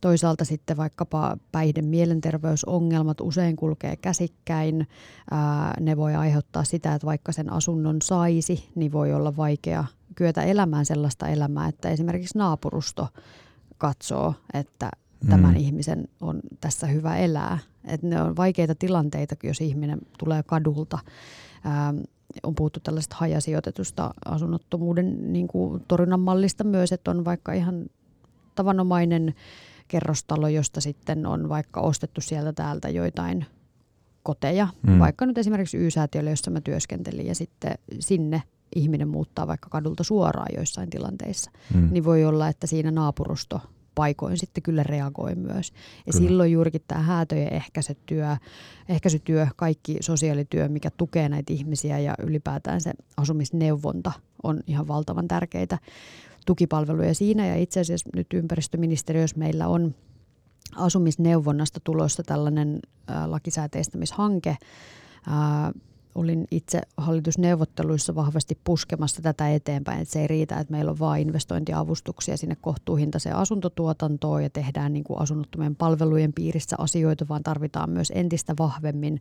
Toisaalta 0.00 0.44
sitten 0.44 0.76
vaikkapa 0.76 1.36
päihde 1.52 1.82
mielenterveysongelmat 1.82 3.20
usein 3.20 3.56
kulkee 3.56 3.96
käsikkäin. 3.96 4.88
Ää, 5.30 5.74
ne 5.80 5.96
voi 5.96 6.14
aiheuttaa 6.14 6.64
sitä, 6.64 6.94
että 6.94 7.06
vaikka 7.06 7.32
sen 7.32 7.52
asunnon 7.52 8.02
saisi, 8.02 8.70
niin 8.74 8.92
voi 8.92 9.14
olla 9.14 9.36
vaikea 9.36 9.84
kyetä 10.14 10.42
elämään 10.42 10.86
sellaista 10.86 11.28
elämää, 11.28 11.68
että 11.68 11.88
esimerkiksi 11.88 12.38
naapurusto 12.38 13.08
katsoo, 13.78 14.34
että 14.54 14.90
tämän 15.30 15.54
mm. 15.54 15.56
ihmisen 15.56 16.08
on 16.20 16.40
tässä 16.60 16.86
hyvä 16.86 17.16
elää. 17.16 17.58
Et 17.84 18.02
ne 18.02 18.22
on 18.22 18.36
vaikeita 18.36 18.74
tilanteita, 18.74 19.34
jos 19.42 19.60
ihminen 19.60 19.98
tulee 20.18 20.42
kadulta. 20.42 20.98
Ää, 21.64 21.94
on 22.42 22.54
puhuttu 22.54 22.80
tällaista 22.80 23.16
hajasijoitetusta 23.18 24.14
asunnottomuuden 24.24 25.32
niin 25.32 25.48
kuin 25.48 25.84
torjunnan 25.88 26.20
mallista 26.20 26.64
myös, 26.64 26.92
että 26.92 27.10
on 27.10 27.24
vaikka 27.24 27.52
ihan 27.52 27.86
tavanomainen 28.54 29.34
kerrostalo, 29.88 30.48
josta 30.48 30.80
sitten 30.80 31.26
on 31.26 31.48
vaikka 31.48 31.80
ostettu 31.80 32.20
sieltä 32.20 32.52
täältä 32.52 32.88
joitain 32.88 33.46
koteja, 34.22 34.68
mm. 34.82 34.98
vaikka 34.98 35.26
nyt 35.26 35.38
esimerkiksi 35.38 35.78
Y-säätiölle, 35.78 36.30
jossa 36.30 36.50
mä 36.50 36.60
työskentelin, 36.60 37.26
ja 37.26 37.34
sitten 37.34 37.74
sinne 38.00 38.42
ihminen 38.74 39.08
muuttaa 39.08 39.46
vaikka 39.46 39.68
kadulta 39.68 40.04
suoraan 40.04 40.54
joissain 40.56 40.90
tilanteissa, 40.90 41.50
mm. 41.74 41.88
niin 41.90 42.04
voi 42.04 42.24
olla, 42.24 42.48
että 42.48 42.66
siinä 42.66 42.90
naapurusto 42.90 43.60
paikoin 43.98 44.38
sitten 44.38 44.62
kyllä 44.62 44.82
reagoi 44.82 45.34
myös. 45.34 45.72
Ja 46.06 46.12
kyllä. 46.12 46.28
silloin 46.28 46.52
juurikin 46.52 46.82
tämä 46.88 47.02
häätöjen 47.02 47.52
ehkäisytyö, 47.52 48.36
ehkäisytyö, 48.88 49.46
kaikki 49.56 49.96
sosiaalityö, 50.00 50.68
mikä 50.68 50.90
tukee 50.96 51.28
näitä 51.28 51.52
ihmisiä 51.52 51.98
ja 51.98 52.14
ylipäätään 52.22 52.80
se 52.80 52.92
asumisneuvonta 53.16 54.12
on 54.42 54.60
ihan 54.66 54.88
valtavan 54.88 55.28
tärkeitä 55.28 55.78
tukipalveluja 56.48 57.14
siinä. 57.14 57.46
Ja 57.46 57.56
itse 57.56 57.80
asiassa 57.80 58.10
nyt 58.16 58.26
ympäristöministeriössä 58.34 59.38
meillä 59.38 59.68
on 59.68 59.94
asumisneuvonnasta 60.76 61.80
tulossa 61.84 62.22
tällainen 62.22 62.80
lakisääteistämishanke. 63.26 64.56
Olin 66.14 66.46
itse 66.50 66.80
hallitusneuvotteluissa 66.96 68.14
vahvasti 68.14 68.58
puskemassa 68.64 69.22
tätä 69.22 69.54
eteenpäin, 69.54 70.00
että 70.00 70.12
se 70.12 70.20
ei 70.20 70.26
riitä, 70.26 70.60
että 70.60 70.72
meillä 70.72 70.90
on 70.90 70.98
vain 70.98 71.22
investointiavustuksia 71.22 72.36
sinne 72.36 72.56
kohtuuhintaiseen 72.60 73.36
asuntotuotantoon 73.36 74.42
ja 74.42 74.50
tehdään 74.50 74.92
niin 74.92 75.04
kuin 75.04 75.20
asunnottomien 75.20 75.76
palvelujen 75.76 76.32
piirissä 76.32 76.76
asioita, 76.78 77.26
vaan 77.28 77.42
tarvitaan 77.42 77.90
myös 77.90 78.12
entistä 78.14 78.54
vahvemmin 78.58 79.20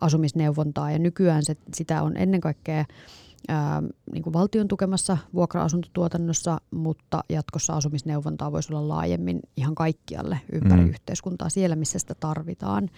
asumisneuvontaa. 0.00 0.90
Ja 0.90 0.98
nykyään 0.98 1.44
se, 1.44 1.56
sitä 1.74 2.02
on 2.02 2.16
ennen 2.16 2.40
kaikkea 2.40 2.84
ää, 3.48 3.82
niin 4.12 4.22
kuin 4.22 4.32
valtion 4.32 4.68
tukemassa 4.68 5.18
vuokra-asuntotuotannossa, 5.34 6.60
mutta 6.70 7.24
jatkossa 7.28 7.76
asumisneuvontaa 7.76 8.52
voisi 8.52 8.72
olla 8.72 8.88
laajemmin 8.88 9.40
ihan 9.56 9.74
kaikkialle 9.74 10.40
ympäri 10.52 10.82
mm. 10.82 10.88
yhteiskuntaa 10.88 11.48
siellä, 11.48 11.76
missä 11.76 11.98
sitä 11.98 12.14
tarvitaan. 12.14 12.90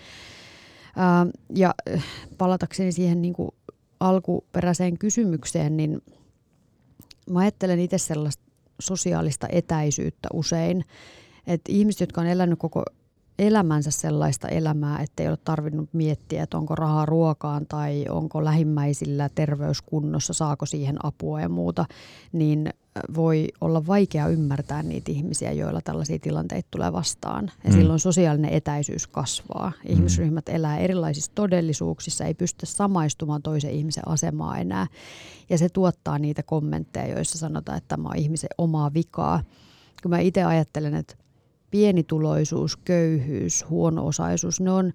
Ää, 0.96 1.26
ja 1.55 1.74
palatakseni 2.38 2.92
siihen 2.92 3.22
niin 3.22 3.35
kuin 3.35 3.50
alkuperäiseen 4.00 4.98
kysymykseen, 4.98 5.76
niin 5.76 6.03
mä 7.31 7.38
ajattelen 7.38 7.81
itse 7.81 7.98
sellaista 7.98 8.44
sosiaalista 8.81 9.46
etäisyyttä 9.53 10.29
usein, 10.33 10.85
että 11.46 11.72
ihmiset, 11.72 12.00
jotka 12.00 12.20
on 12.20 12.26
elänyt 12.26 12.59
koko 12.59 12.83
elämänsä 13.40 13.90
sellaista 13.90 14.48
elämää, 14.48 14.98
ettei 15.03 15.29
ole 15.29 15.38
tarvinnut 15.44 15.88
miettiä, 15.92 16.42
että 16.42 16.59
onko 16.59 16.74
rahaa 16.74 17.07
ruokaan 17.07 17.66
tai 17.66 18.07
onko 18.09 18.44
lähimmäisillä 18.44 19.29
terveyskunnossa, 19.35 20.33
saako 20.33 20.66
siihen 20.66 20.96
apua 21.03 21.40
ja 21.40 21.48
muuta, 21.48 21.85
niin 22.33 22.70
voi 23.14 23.48
olla 23.61 23.87
vaikea 23.87 24.29
ymmärtää 24.29 24.83
niitä 24.83 25.12
ihmisiä, 25.12 25.53
joilla 25.53 25.81
tällaisia 25.81 26.18
tilanteita 26.18 26.68
tulee 26.70 26.92
vastaan. 26.92 27.50
Ja 27.64 27.70
mm. 27.70 27.76
silloin 27.76 27.98
sosiaalinen 27.98 28.53
etäisyys 28.53 29.07
kasvaa. 29.07 29.72
Mm. 29.85 29.92
Ihmisryhmät 29.92 30.46
mm. 30.48 30.55
elää 30.55 30.79
erilaisissa 30.79 31.33
todellisuuksissa, 31.35 32.24
ei 32.24 32.35
pysty 32.35 32.66
samaistumaan 32.66 33.42
toisen 33.42 33.70
ihmisen 33.70 34.09
asemaa 34.09 34.59
enää. 34.59 34.87
Ja 35.50 35.59
se 35.59 35.68
tuottaa 35.68 36.18
niitä 36.18 36.42
kommentteja, 36.42 37.14
joissa 37.14 37.38
sanotaan, 37.38 37.79
että 37.79 37.88
tämä 37.88 38.09
on 38.09 38.16
ihmisen 38.16 38.50
omaa 38.59 38.94
vikaa. 38.94 39.42
Kun 40.03 40.11
mä 40.11 40.18
itse 40.18 40.44
ajattelen, 40.44 40.94
että 40.94 41.14
pienituloisuus, 41.70 42.76
köyhyys, 42.76 43.64
huono-osaisuus, 43.70 44.61
ne 44.61 44.70
on, 44.70 44.92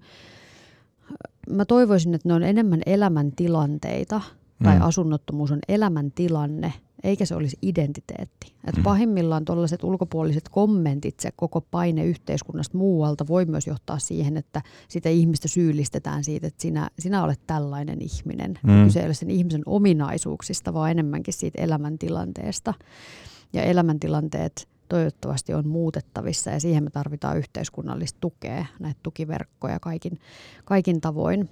mä 1.50 1.64
toivoisin, 1.64 2.14
että 2.14 2.28
ne 2.28 2.34
on 2.34 2.42
enemmän 2.42 2.80
elämäntilanteita 2.86 4.20
tai 4.62 4.76
mm. 4.76 4.82
asunnottomuus 4.82 5.52
on 5.52 5.58
elämäntilanne, 5.68 6.72
eikä 7.02 7.24
se 7.24 7.34
olisi 7.34 7.56
identiteetti. 7.62 8.52
Et 8.66 8.76
mm. 8.76 8.82
Pahimmillaan 8.82 9.44
tuollaiset 9.44 9.84
ulkopuoliset 9.84 10.48
kommentit, 10.48 11.20
se 11.20 11.30
koko 11.36 11.60
paine 11.60 12.04
yhteiskunnasta 12.04 12.78
muualta 12.78 13.26
voi 13.26 13.44
myös 13.44 13.66
johtaa 13.66 13.98
siihen, 13.98 14.36
että 14.36 14.62
sitä 14.88 15.08
ihmistä 15.08 15.48
syyllistetään 15.48 16.24
siitä, 16.24 16.46
että 16.46 16.62
sinä, 16.62 16.90
sinä 16.98 17.24
olet 17.24 17.40
tällainen 17.46 18.02
ihminen. 18.02 18.58
Mm. 18.62 18.84
Kyse 18.84 19.00
ei 19.00 19.06
ole 19.06 19.14
sen 19.14 19.30
ihmisen 19.30 19.62
ominaisuuksista, 19.66 20.74
vaan 20.74 20.90
enemmänkin 20.90 21.34
siitä 21.34 21.62
elämäntilanteesta. 21.62 22.74
Ja 23.52 23.62
elämäntilanteet 23.62 24.68
toivottavasti 24.88 25.54
on 25.54 25.68
muutettavissa 25.68 26.50
ja 26.50 26.60
siihen 26.60 26.84
me 26.84 26.90
tarvitaan 26.90 27.38
yhteiskunnallista 27.38 28.20
tukea, 28.20 28.66
näitä 28.78 29.00
tukiverkkoja 29.02 29.80
kaikin, 29.80 30.18
kaikin 30.64 31.00
tavoin. 31.00 31.48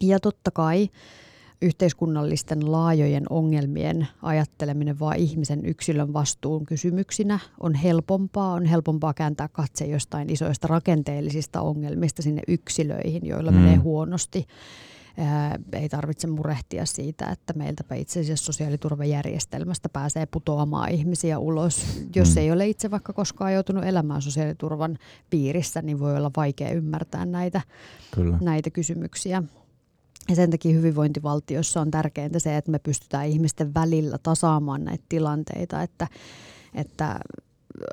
Ja 0.00 0.20
totta 0.20 0.50
kai 0.50 0.88
yhteiskunnallisten 1.62 2.72
laajojen 2.72 3.24
ongelmien 3.30 4.08
ajatteleminen 4.22 4.98
vaan 4.98 5.16
ihmisen 5.16 5.64
yksilön 5.64 6.12
vastuun 6.12 6.66
kysymyksinä 6.66 7.38
on 7.60 7.74
helpompaa. 7.74 8.52
On 8.52 8.64
helpompaa 8.64 9.14
kääntää 9.14 9.48
katse 9.48 9.86
jostain 9.86 10.30
isoista 10.30 10.68
rakenteellisista 10.68 11.60
ongelmista 11.60 12.22
sinne 12.22 12.42
yksilöihin, 12.48 13.26
joilla 13.26 13.50
mm. 13.50 13.56
menee 13.56 13.76
huonosti 13.76 14.46
ei 15.72 15.88
tarvitse 15.88 16.26
murehtia 16.26 16.86
siitä, 16.86 17.26
että 17.26 17.52
meiltäpä 17.52 17.94
itse 17.94 18.20
asiassa 18.20 18.44
sosiaaliturvajärjestelmästä 18.44 19.88
pääsee 19.88 20.26
putoamaan 20.26 20.90
ihmisiä 20.90 21.38
ulos. 21.38 21.86
Jos 22.14 22.34
mm. 22.34 22.38
ei 22.38 22.52
ole 22.52 22.68
itse 22.68 22.90
vaikka 22.90 23.12
koskaan 23.12 23.54
joutunut 23.54 23.84
elämään 23.84 24.22
sosiaaliturvan 24.22 24.98
piirissä, 25.30 25.82
niin 25.82 25.98
voi 25.98 26.16
olla 26.16 26.30
vaikea 26.36 26.70
ymmärtää 26.70 27.26
näitä, 27.26 27.60
Kyllä. 28.14 28.38
näitä 28.40 28.70
kysymyksiä. 28.70 29.42
Ja 30.28 30.36
sen 30.36 30.50
takia 30.50 30.74
hyvinvointivaltiossa 30.74 31.80
on 31.80 31.90
tärkeintä 31.90 32.38
se, 32.38 32.56
että 32.56 32.70
me 32.70 32.78
pystytään 32.78 33.26
ihmisten 33.26 33.74
välillä 33.74 34.18
tasaamaan 34.22 34.84
näitä 34.84 35.04
tilanteita, 35.08 35.82
että, 35.82 36.08
että 36.74 37.20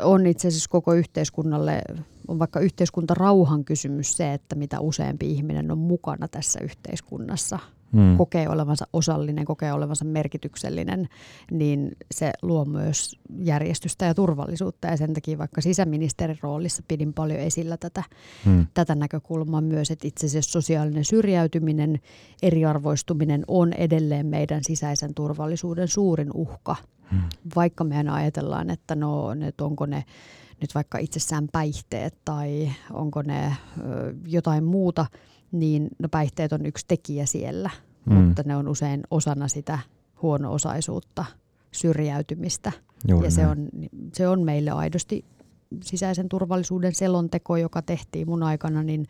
on 0.04 0.28
itse 0.28 0.48
asiassa 0.48 0.70
koko 0.70 0.94
yhteiskunnalle, 0.94 1.82
on 2.28 2.40
vaikka 2.40 2.60
yhteiskuntarauhan 2.60 3.66
kysymys 3.66 4.18
se, 4.18 4.34
että 4.34 4.56
mitä 4.56 4.80
useampi 4.80 5.32
ihminen 5.32 5.72
on 5.72 5.78
mukana 5.78 6.28
tässä 6.28 6.60
yhteiskunnassa, 6.60 7.60
hmm. 7.96 8.18
kokee 8.18 8.50
olevansa 8.50 8.88
osallinen, 8.94 9.46
kokee 9.46 9.74
olevansa 9.74 10.06
merkityksellinen, 10.06 11.10
niin 11.52 11.92
se 12.12 12.32
luo 12.42 12.66
myös 12.66 13.20
järjestystä 13.38 14.06
ja 14.06 14.14
turvallisuutta. 14.14 14.88
Ja 14.88 14.98
sen 14.98 15.14
takia 15.14 15.38
vaikka 15.38 15.62
sisäministerin 15.62 16.40
roolissa 16.42 16.84
pidin 16.88 17.14
paljon 17.14 17.40
esillä 17.40 17.78
tätä, 17.78 18.04
hmm. 18.46 18.68
tätä 18.74 18.96
näkökulmaa 18.96 19.62
myös, 19.62 19.92
että 19.92 20.08
itse 20.08 20.26
asiassa 20.26 20.52
sosiaalinen 20.52 21.06
syrjäytyminen, 21.06 22.00
eriarvoistuminen 22.42 23.44
on 23.48 23.74
edelleen 23.74 24.26
meidän 24.26 24.64
sisäisen 24.64 25.14
turvallisuuden 25.14 25.88
suurin 25.88 26.30
uhka– 26.34 26.76
Hmm. 27.12 27.22
Vaikka 27.56 27.84
me 27.84 27.98
aina 27.98 28.16
ajatellaan, 28.16 28.70
että 28.70 28.96
no, 28.96 29.32
että 29.48 29.66
onko 29.66 29.86
ne 29.86 30.04
nyt 30.62 30.76
vaikka 30.76 30.98
itsessään 30.98 31.48
päihteet 31.52 32.18
tai 32.26 32.72
onko 32.94 33.22
ne 33.22 33.46
ö, 33.46 34.14
jotain 34.28 34.64
muuta, 34.64 35.06
niin 35.52 35.88
no 36.00 36.10
päihteet 36.10 36.54
on 36.54 36.66
yksi 36.66 36.86
tekijä 36.88 37.26
siellä, 37.26 37.70
hmm. 38.10 38.16
mutta 38.16 38.44
ne 38.46 38.56
on 38.56 38.68
usein 38.68 39.04
osana 39.12 39.48
sitä 39.48 39.80
huono-osaisuutta, 40.22 41.26
syrjäytymistä. 41.72 42.72
Juuri 43.08 43.28
ja 43.28 43.32
se 43.32 43.48
on, 43.48 43.70
se 44.14 44.28
on 44.28 44.42
meille 44.44 44.72
aidosti 44.72 45.26
sisäisen 45.84 46.30
turvallisuuden 46.30 46.96
selonteko, 46.96 47.58
joka 47.58 47.82
tehtiin 47.82 48.30
mun 48.30 48.44
aikana, 48.44 48.84
niin 48.84 49.08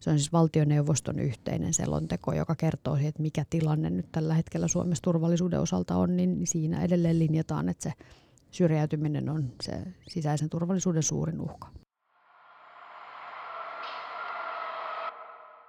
se 0.00 0.10
on 0.10 0.18
siis 0.18 0.32
valtioneuvoston 0.32 1.18
yhteinen 1.18 1.74
selonteko, 1.74 2.32
joka 2.32 2.54
kertoo 2.54 2.94
siitä, 2.94 3.08
että 3.08 3.22
mikä 3.22 3.44
tilanne 3.50 3.90
nyt 3.90 4.12
tällä 4.12 4.34
hetkellä 4.34 4.68
Suomessa 4.68 5.02
turvallisuuden 5.02 5.60
osalta 5.60 5.96
on, 5.96 6.16
niin 6.16 6.46
siinä 6.46 6.82
edelleen 6.82 7.18
linjataan, 7.18 7.68
että 7.68 7.82
se 7.82 7.92
syrjäytyminen 8.50 9.28
on 9.28 9.52
se 9.62 9.82
sisäisen 10.08 10.50
turvallisuuden 10.50 11.02
suurin 11.02 11.40
uhka. 11.40 11.68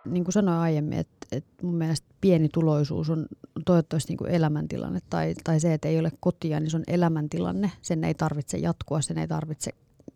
Niin 0.09 0.23
kuin 0.23 0.33
sanoin 0.33 0.59
aiemmin, 0.59 0.97
että, 0.99 1.27
että 1.31 1.65
mun 1.65 1.75
mielestä 1.75 2.07
pieni 2.21 2.49
tuloisuus 2.49 3.09
on 3.09 3.25
toivottavasti 3.65 4.11
niin 4.11 4.17
kuin 4.17 4.31
elämäntilanne 4.31 4.99
tai, 5.09 5.33
tai 5.43 5.59
se, 5.59 5.73
että 5.73 5.87
ei 5.87 5.99
ole 5.99 6.11
kotia, 6.19 6.59
niin 6.59 6.71
se 6.71 6.77
on 6.77 6.83
elämäntilanne. 6.87 7.71
Sen 7.81 8.03
ei 8.03 8.13
tarvitse 8.13 8.57
jatkua, 8.57 9.01
sen 9.01 9.17
ei 9.17 9.27
tarvitse 9.27 9.71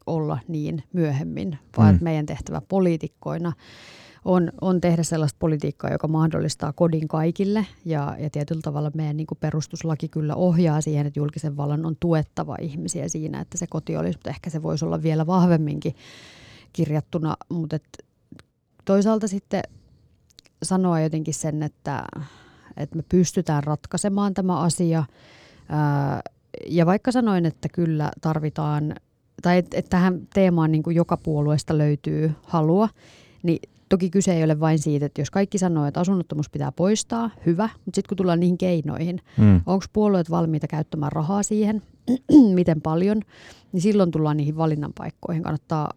olla 0.05 0.39
niin 0.47 0.83
myöhemmin, 0.93 1.57
vaan 1.77 1.95
mm. 1.95 2.03
meidän 2.03 2.25
tehtävä 2.25 2.61
poliitikkoina 2.61 3.53
on, 4.25 4.51
on 4.61 4.81
tehdä 4.81 5.03
sellaista 5.03 5.37
politiikkaa, 5.39 5.91
joka 5.91 6.07
mahdollistaa 6.07 6.73
kodin 6.73 7.07
kaikille 7.07 7.65
ja, 7.85 8.15
ja 8.19 8.29
tietyllä 8.29 8.61
tavalla 8.61 8.91
meidän 8.93 9.17
niin 9.17 9.27
kuin 9.27 9.37
perustuslaki 9.41 10.09
kyllä 10.09 10.35
ohjaa 10.35 10.81
siihen, 10.81 11.07
että 11.07 11.19
julkisen 11.19 11.57
vallan 11.57 11.85
on 11.85 11.95
tuettava 11.99 12.55
ihmisiä 12.61 13.07
siinä, 13.07 13.41
että 13.41 13.57
se 13.57 13.67
koti 13.67 13.97
olisi, 13.97 14.17
mutta 14.17 14.29
ehkä 14.29 14.49
se 14.49 14.63
voisi 14.63 14.85
olla 14.85 15.03
vielä 15.03 15.27
vahvemminkin 15.27 15.95
kirjattuna, 16.73 17.37
mutta 17.49 17.75
et 17.75 18.05
toisaalta 18.85 19.27
sitten 19.27 19.61
sanoa 20.63 20.99
jotenkin 20.99 21.33
sen, 21.33 21.63
että, 21.63 22.03
että 22.77 22.95
me 22.95 23.03
pystytään 23.09 23.63
ratkaisemaan 23.63 24.33
tämä 24.33 24.59
asia. 24.59 25.03
Ja 26.67 26.85
vaikka 26.85 27.11
sanoin, 27.11 27.45
että 27.45 27.69
kyllä 27.69 28.11
tarvitaan 28.21 28.95
tai 29.41 29.57
että 29.57 29.77
et 29.77 29.89
tähän 29.89 30.27
teemaan 30.33 30.71
niin 30.71 30.83
kuin 30.83 30.95
joka 30.95 31.17
puolueesta 31.17 31.77
löytyy 31.77 32.31
halua, 32.43 32.89
niin 33.43 33.59
toki 33.89 34.09
kyse 34.09 34.33
ei 34.33 34.43
ole 34.43 34.59
vain 34.59 34.79
siitä, 34.79 35.05
että 35.05 35.21
jos 35.21 35.31
kaikki 35.31 35.57
sanoo, 35.57 35.85
että 35.85 35.99
asunnottomuus 35.99 36.49
pitää 36.49 36.71
poistaa, 36.71 37.29
hyvä, 37.45 37.69
mutta 37.85 37.95
sitten 37.95 38.09
kun 38.09 38.17
tullaan 38.17 38.39
niihin 38.39 38.57
keinoihin, 38.57 39.19
mm. 39.37 39.61
onko 39.65 39.85
puolueet 39.93 40.29
valmiita 40.29 40.67
käyttämään 40.67 41.11
rahaa 41.11 41.43
siihen, 41.43 41.81
miten 42.55 42.81
paljon, 42.81 43.21
niin 43.71 43.81
silloin 43.81 44.11
tullaan 44.11 44.37
niihin 44.37 44.57
valinnan 44.57 44.93
paikkoihin. 44.97 45.43
Kannattaa 45.43 45.89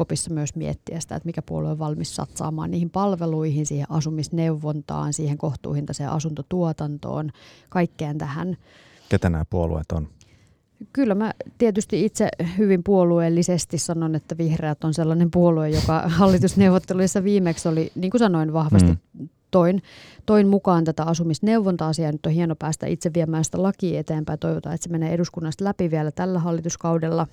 äänestyskopissa 0.00 0.34
myös 0.34 0.56
miettiä 0.56 1.00
sitä, 1.00 1.16
että 1.16 1.26
mikä 1.26 1.42
puolue 1.42 1.70
on 1.70 1.78
valmis 1.78 2.16
satsaamaan 2.16 2.70
niihin 2.70 2.90
palveluihin, 2.90 3.66
siihen 3.66 3.86
asumisneuvontaan, 3.90 5.12
siihen 5.12 5.38
kohtuuhintaiseen 5.38 6.10
asuntotuotantoon, 6.10 7.30
kaikkeen 7.68 8.18
tähän. 8.18 8.56
Ketä 9.08 9.30
nämä 9.30 9.44
puolueet 9.44 9.92
on? 9.92 10.08
Kyllä 10.92 11.14
mä 11.14 11.32
tietysti 11.58 12.04
itse 12.04 12.28
hyvin 12.58 12.82
puolueellisesti 12.82 13.78
sanon, 13.78 14.14
että 14.14 14.38
vihreät 14.38 14.84
on 14.84 14.94
sellainen 14.94 15.30
puolue, 15.30 15.68
joka 15.70 16.02
hallitusneuvotteluissa 16.18 17.24
viimeksi 17.24 17.68
oli, 17.68 17.92
niin 17.94 18.10
kuin 18.10 18.18
sanoin, 18.18 18.52
vahvasti 18.52 18.92
mm. 18.92 19.28
toin, 19.50 19.82
toin 20.26 20.48
mukaan 20.48 20.84
tätä 20.84 21.04
asumisneuvonta-asiaa. 21.04 22.12
Nyt 22.12 22.26
on 22.26 22.32
hieno 22.32 22.56
päästä 22.56 22.86
itse 22.86 23.10
viemään 23.14 23.44
sitä 23.44 23.62
lakia 23.62 24.00
eteenpäin. 24.00 24.38
Toivotaan, 24.38 24.74
että 24.74 24.84
se 24.84 24.90
menee 24.90 25.12
eduskunnasta 25.12 25.64
läpi 25.64 25.90
vielä 25.90 26.10
tällä 26.10 26.38
hallituskaudella. 26.38 27.26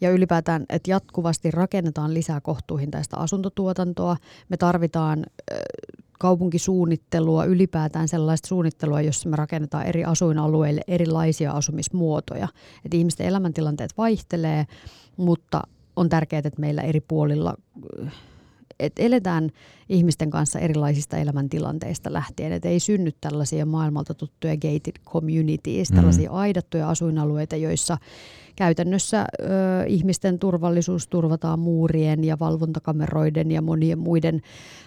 Ja 0.00 0.10
ylipäätään, 0.10 0.66
että 0.68 0.90
jatkuvasti 0.90 1.50
rakennetaan 1.50 2.14
lisää 2.14 2.40
kohtuuhintaista 2.40 3.16
asuntotuotantoa. 3.16 4.16
Me 4.48 4.56
tarvitaan 4.56 5.26
kaupunkisuunnittelua, 6.18 7.44
ylipäätään 7.44 8.08
sellaista 8.08 8.48
suunnittelua, 8.48 9.00
jossa 9.00 9.28
me 9.28 9.36
rakennetaan 9.36 9.86
eri 9.86 10.04
asuinalueille 10.04 10.80
erilaisia 10.88 11.52
asumismuotoja. 11.52 12.48
Että 12.84 12.96
ihmisten 12.96 13.26
elämäntilanteet 13.26 13.90
vaihtelee, 13.98 14.66
mutta 15.16 15.62
on 15.96 16.08
tärkeää, 16.08 16.42
että 16.44 16.60
meillä 16.60 16.82
eri 16.82 17.00
puolilla 17.00 17.54
että 18.80 19.02
eletään 19.02 19.50
ihmisten 19.88 20.30
kanssa 20.30 20.58
erilaisista 20.58 21.16
elämäntilanteista 21.16 22.12
lähtien, 22.12 22.52
että 22.52 22.68
ei 22.68 22.80
synny 22.80 23.10
tällaisia 23.20 23.66
maailmalta 23.66 24.14
tuttuja 24.14 24.56
gated 24.56 25.02
communities, 25.04 25.90
mm. 25.90 25.96
tällaisia 25.96 26.30
aidattuja 26.30 26.88
asuinalueita, 26.88 27.56
joissa 27.56 27.98
käytännössä 28.56 29.20
ö, 29.20 29.44
ihmisten 29.86 30.38
turvallisuus 30.38 31.08
turvataan 31.08 31.58
muurien 31.58 32.24
ja 32.24 32.38
valvontakameroiden 32.38 33.50
ja 33.50 33.62
monien 33.62 33.98
muiden 33.98 34.42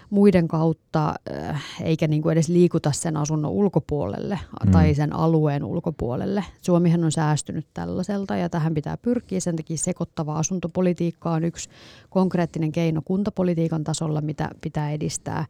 muiden 0.09 0.47
kautta, 0.47 1.13
äh, 1.31 1.63
eikä 1.83 2.07
niin 2.07 2.21
kuin 2.21 2.33
edes 2.33 2.49
liikuta 2.49 2.91
sen 2.91 3.17
asunnon 3.17 3.51
ulkopuolelle 3.51 4.39
mm. 4.65 4.71
tai 4.71 4.93
sen 4.93 5.13
alueen 5.13 5.63
ulkopuolelle. 5.63 6.43
Suomihan 6.61 7.03
on 7.03 7.11
säästynyt 7.11 7.67
tällaiselta 7.73 8.35
ja 8.35 8.49
tähän 8.49 8.73
pitää 8.73 8.97
pyrkiä. 8.97 9.39
Sen 9.39 9.55
takia 9.55 9.77
sekoittava 9.77 10.37
asuntopolitiikka 10.37 11.31
on 11.31 11.43
yksi 11.43 11.69
konkreettinen 12.09 12.71
keino 12.71 13.01
kuntapolitiikan 13.05 13.83
tasolla, 13.83 14.21
mitä 14.21 14.49
pitää 14.61 14.91
edistää. 14.91 15.45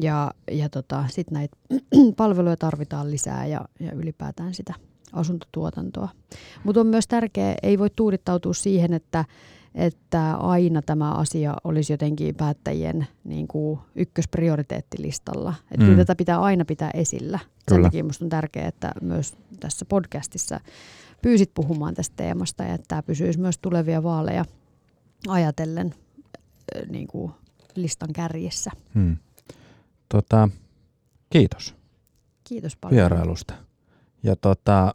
Ja, 0.00 0.30
ja 0.50 0.68
tota, 0.68 1.04
sitten 1.08 1.34
näitä 1.34 1.56
palveluja 2.16 2.56
tarvitaan 2.56 3.10
lisää 3.10 3.46
ja, 3.46 3.60
ja 3.80 3.92
ylipäätään 3.92 4.54
sitä 4.54 4.74
asuntotuotantoa. 5.12 6.08
Mutta 6.64 6.80
on 6.80 6.86
myös 6.86 7.06
tärkeää, 7.06 7.54
ei 7.62 7.78
voi 7.78 7.90
tuudittautua 7.96 8.54
siihen, 8.54 8.92
että 8.92 9.24
että 9.74 10.34
aina 10.34 10.82
tämä 10.82 11.12
asia 11.12 11.56
olisi 11.64 11.92
jotenkin 11.92 12.34
päättäjien 12.34 13.06
niin 13.24 13.48
kuin 13.48 13.80
ykkösprioriteettilistalla. 13.94 15.54
Että 15.70 15.86
mm. 15.86 15.96
tätä 15.96 16.14
pitää 16.14 16.40
aina 16.40 16.64
pitää 16.64 16.90
esillä. 16.94 17.38
Kyllä. 17.38 17.54
Sen 17.68 17.82
takia 17.82 18.04
minusta 18.04 18.24
on 18.24 18.28
tärkeää, 18.28 18.68
että 18.68 18.92
myös 19.00 19.36
tässä 19.60 19.84
podcastissa 19.84 20.60
pyysit 21.22 21.50
puhumaan 21.54 21.94
tästä 21.94 22.16
teemasta 22.16 22.62
ja 22.64 22.74
että 22.74 22.84
tämä 22.88 23.02
pysyisi 23.02 23.40
myös 23.40 23.58
tulevia 23.58 24.02
vaaleja 24.02 24.44
ajatellen 25.28 25.94
niin 26.88 27.06
kuin 27.06 27.32
listan 27.74 28.12
kärjessä. 28.12 28.70
Hmm. 28.94 29.16
Tota, 30.08 30.48
kiitos. 31.30 31.74
Kiitos 32.44 32.76
paljon. 32.76 32.96
Vierailusta. 32.96 33.54
Ja 34.22 34.36
tota, 34.36 34.94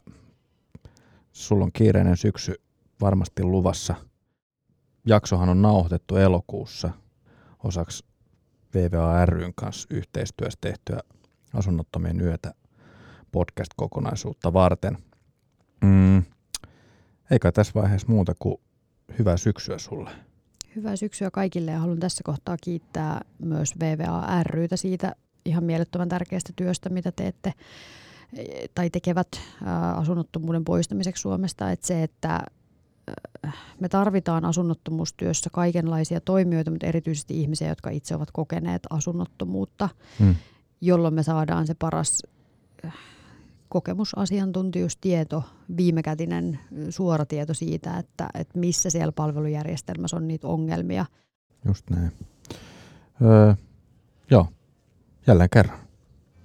sulla 1.32 1.64
on 1.64 1.72
kiireinen 1.72 2.16
syksy 2.16 2.54
varmasti 3.00 3.42
luvassa– 3.42 3.94
jaksohan 5.06 5.48
on 5.48 5.62
nauhoitettu 5.62 6.16
elokuussa 6.16 6.90
osaksi 7.64 8.04
VVA 8.74 9.26
ryn 9.26 9.52
kanssa 9.54 9.88
yhteistyössä 9.90 10.58
tehtyä 10.60 11.00
asunnottomien 11.54 12.20
yötä 12.20 12.54
podcast-kokonaisuutta 13.32 14.52
varten. 14.52 14.98
Mm, 15.84 16.22
eikä 17.30 17.52
tässä 17.52 17.72
vaiheessa 17.74 18.08
muuta 18.08 18.32
kuin 18.38 18.56
hyvää 19.18 19.36
syksyä 19.36 19.78
sulle. 19.78 20.10
Hyvää 20.76 20.96
syksyä 20.96 21.30
kaikille 21.30 21.70
ja 21.70 21.78
haluan 21.78 22.00
tässä 22.00 22.22
kohtaa 22.24 22.56
kiittää 22.62 23.20
myös 23.38 23.78
VVA 23.80 24.42
rytä 24.42 24.76
siitä 24.76 25.12
ihan 25.44 25.64
mielettömän 25.64 26.08
tärkeästä 26.08 26.52
työstä, 26.56 26.88
mitä 26.88 27.12
teette 27.12 27.52
tai 28.74 28.90
tekevät 28.90 29.28
asunnottomuuden 29.94 30.64
poistamiseksi 30.64 31.20
Suomesta. 31.20 31.70
Että 31.70 31.86
se, 31.86 32.02
että 32.02 32.40
me 33.80 33.88
tarvitaan 33.88 34.44
asunnottomuustyössä 34.44 35.50
kaikenlaisia 35.52 36.20
toimijoita, 36.20 36.70
mutta 36.70 36.86
erityisesti 36.86 37.40
ihmisiä, 37.40 37.68
jotka 37.68 37.90
itse 37.90 38.14
ovat 38.14 38.30
kokeneet 38.30 38.82
asunnottomuutta, 38.90 39.88
hmm. 40.18 40.34
jolloin 40.80 41.14
me 41.14 41.22
saadaan 41.22 41.66
se 41.66 41.74
paras 41.74 42.22
äh, 42.84 42.94
kokemusasiantuntijuus, 43.68 44.96
tieto, 44.96 45.42
viimekätinen 45.76 46.58
suora 46.90 47.26
tieto 47.26 47.54
siitä, 47.54 47.98
että, 47.98 48.28
että 48.34 48.58
missä 48.58 48.90
siellä 48.90 49.12
palvelujärjestelmässä 49.12 50.16
on 50.16 50.28
niitä 50.28 50.48
ongelmia. 50.48 51.06
Just 51.64 51.90
näin. 51.90 52.12
Öö, 53.22 53.54
joo, 54.30 54.48
jälleen 55.26 55.50
kerran. 55.50 55.78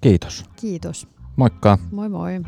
Kiitos. 0.01 0.45
Kiitos. 0.55 1.07
Moikka. 1.39 1.77
Moi 1.93 2.09
moi. 2.09 2.43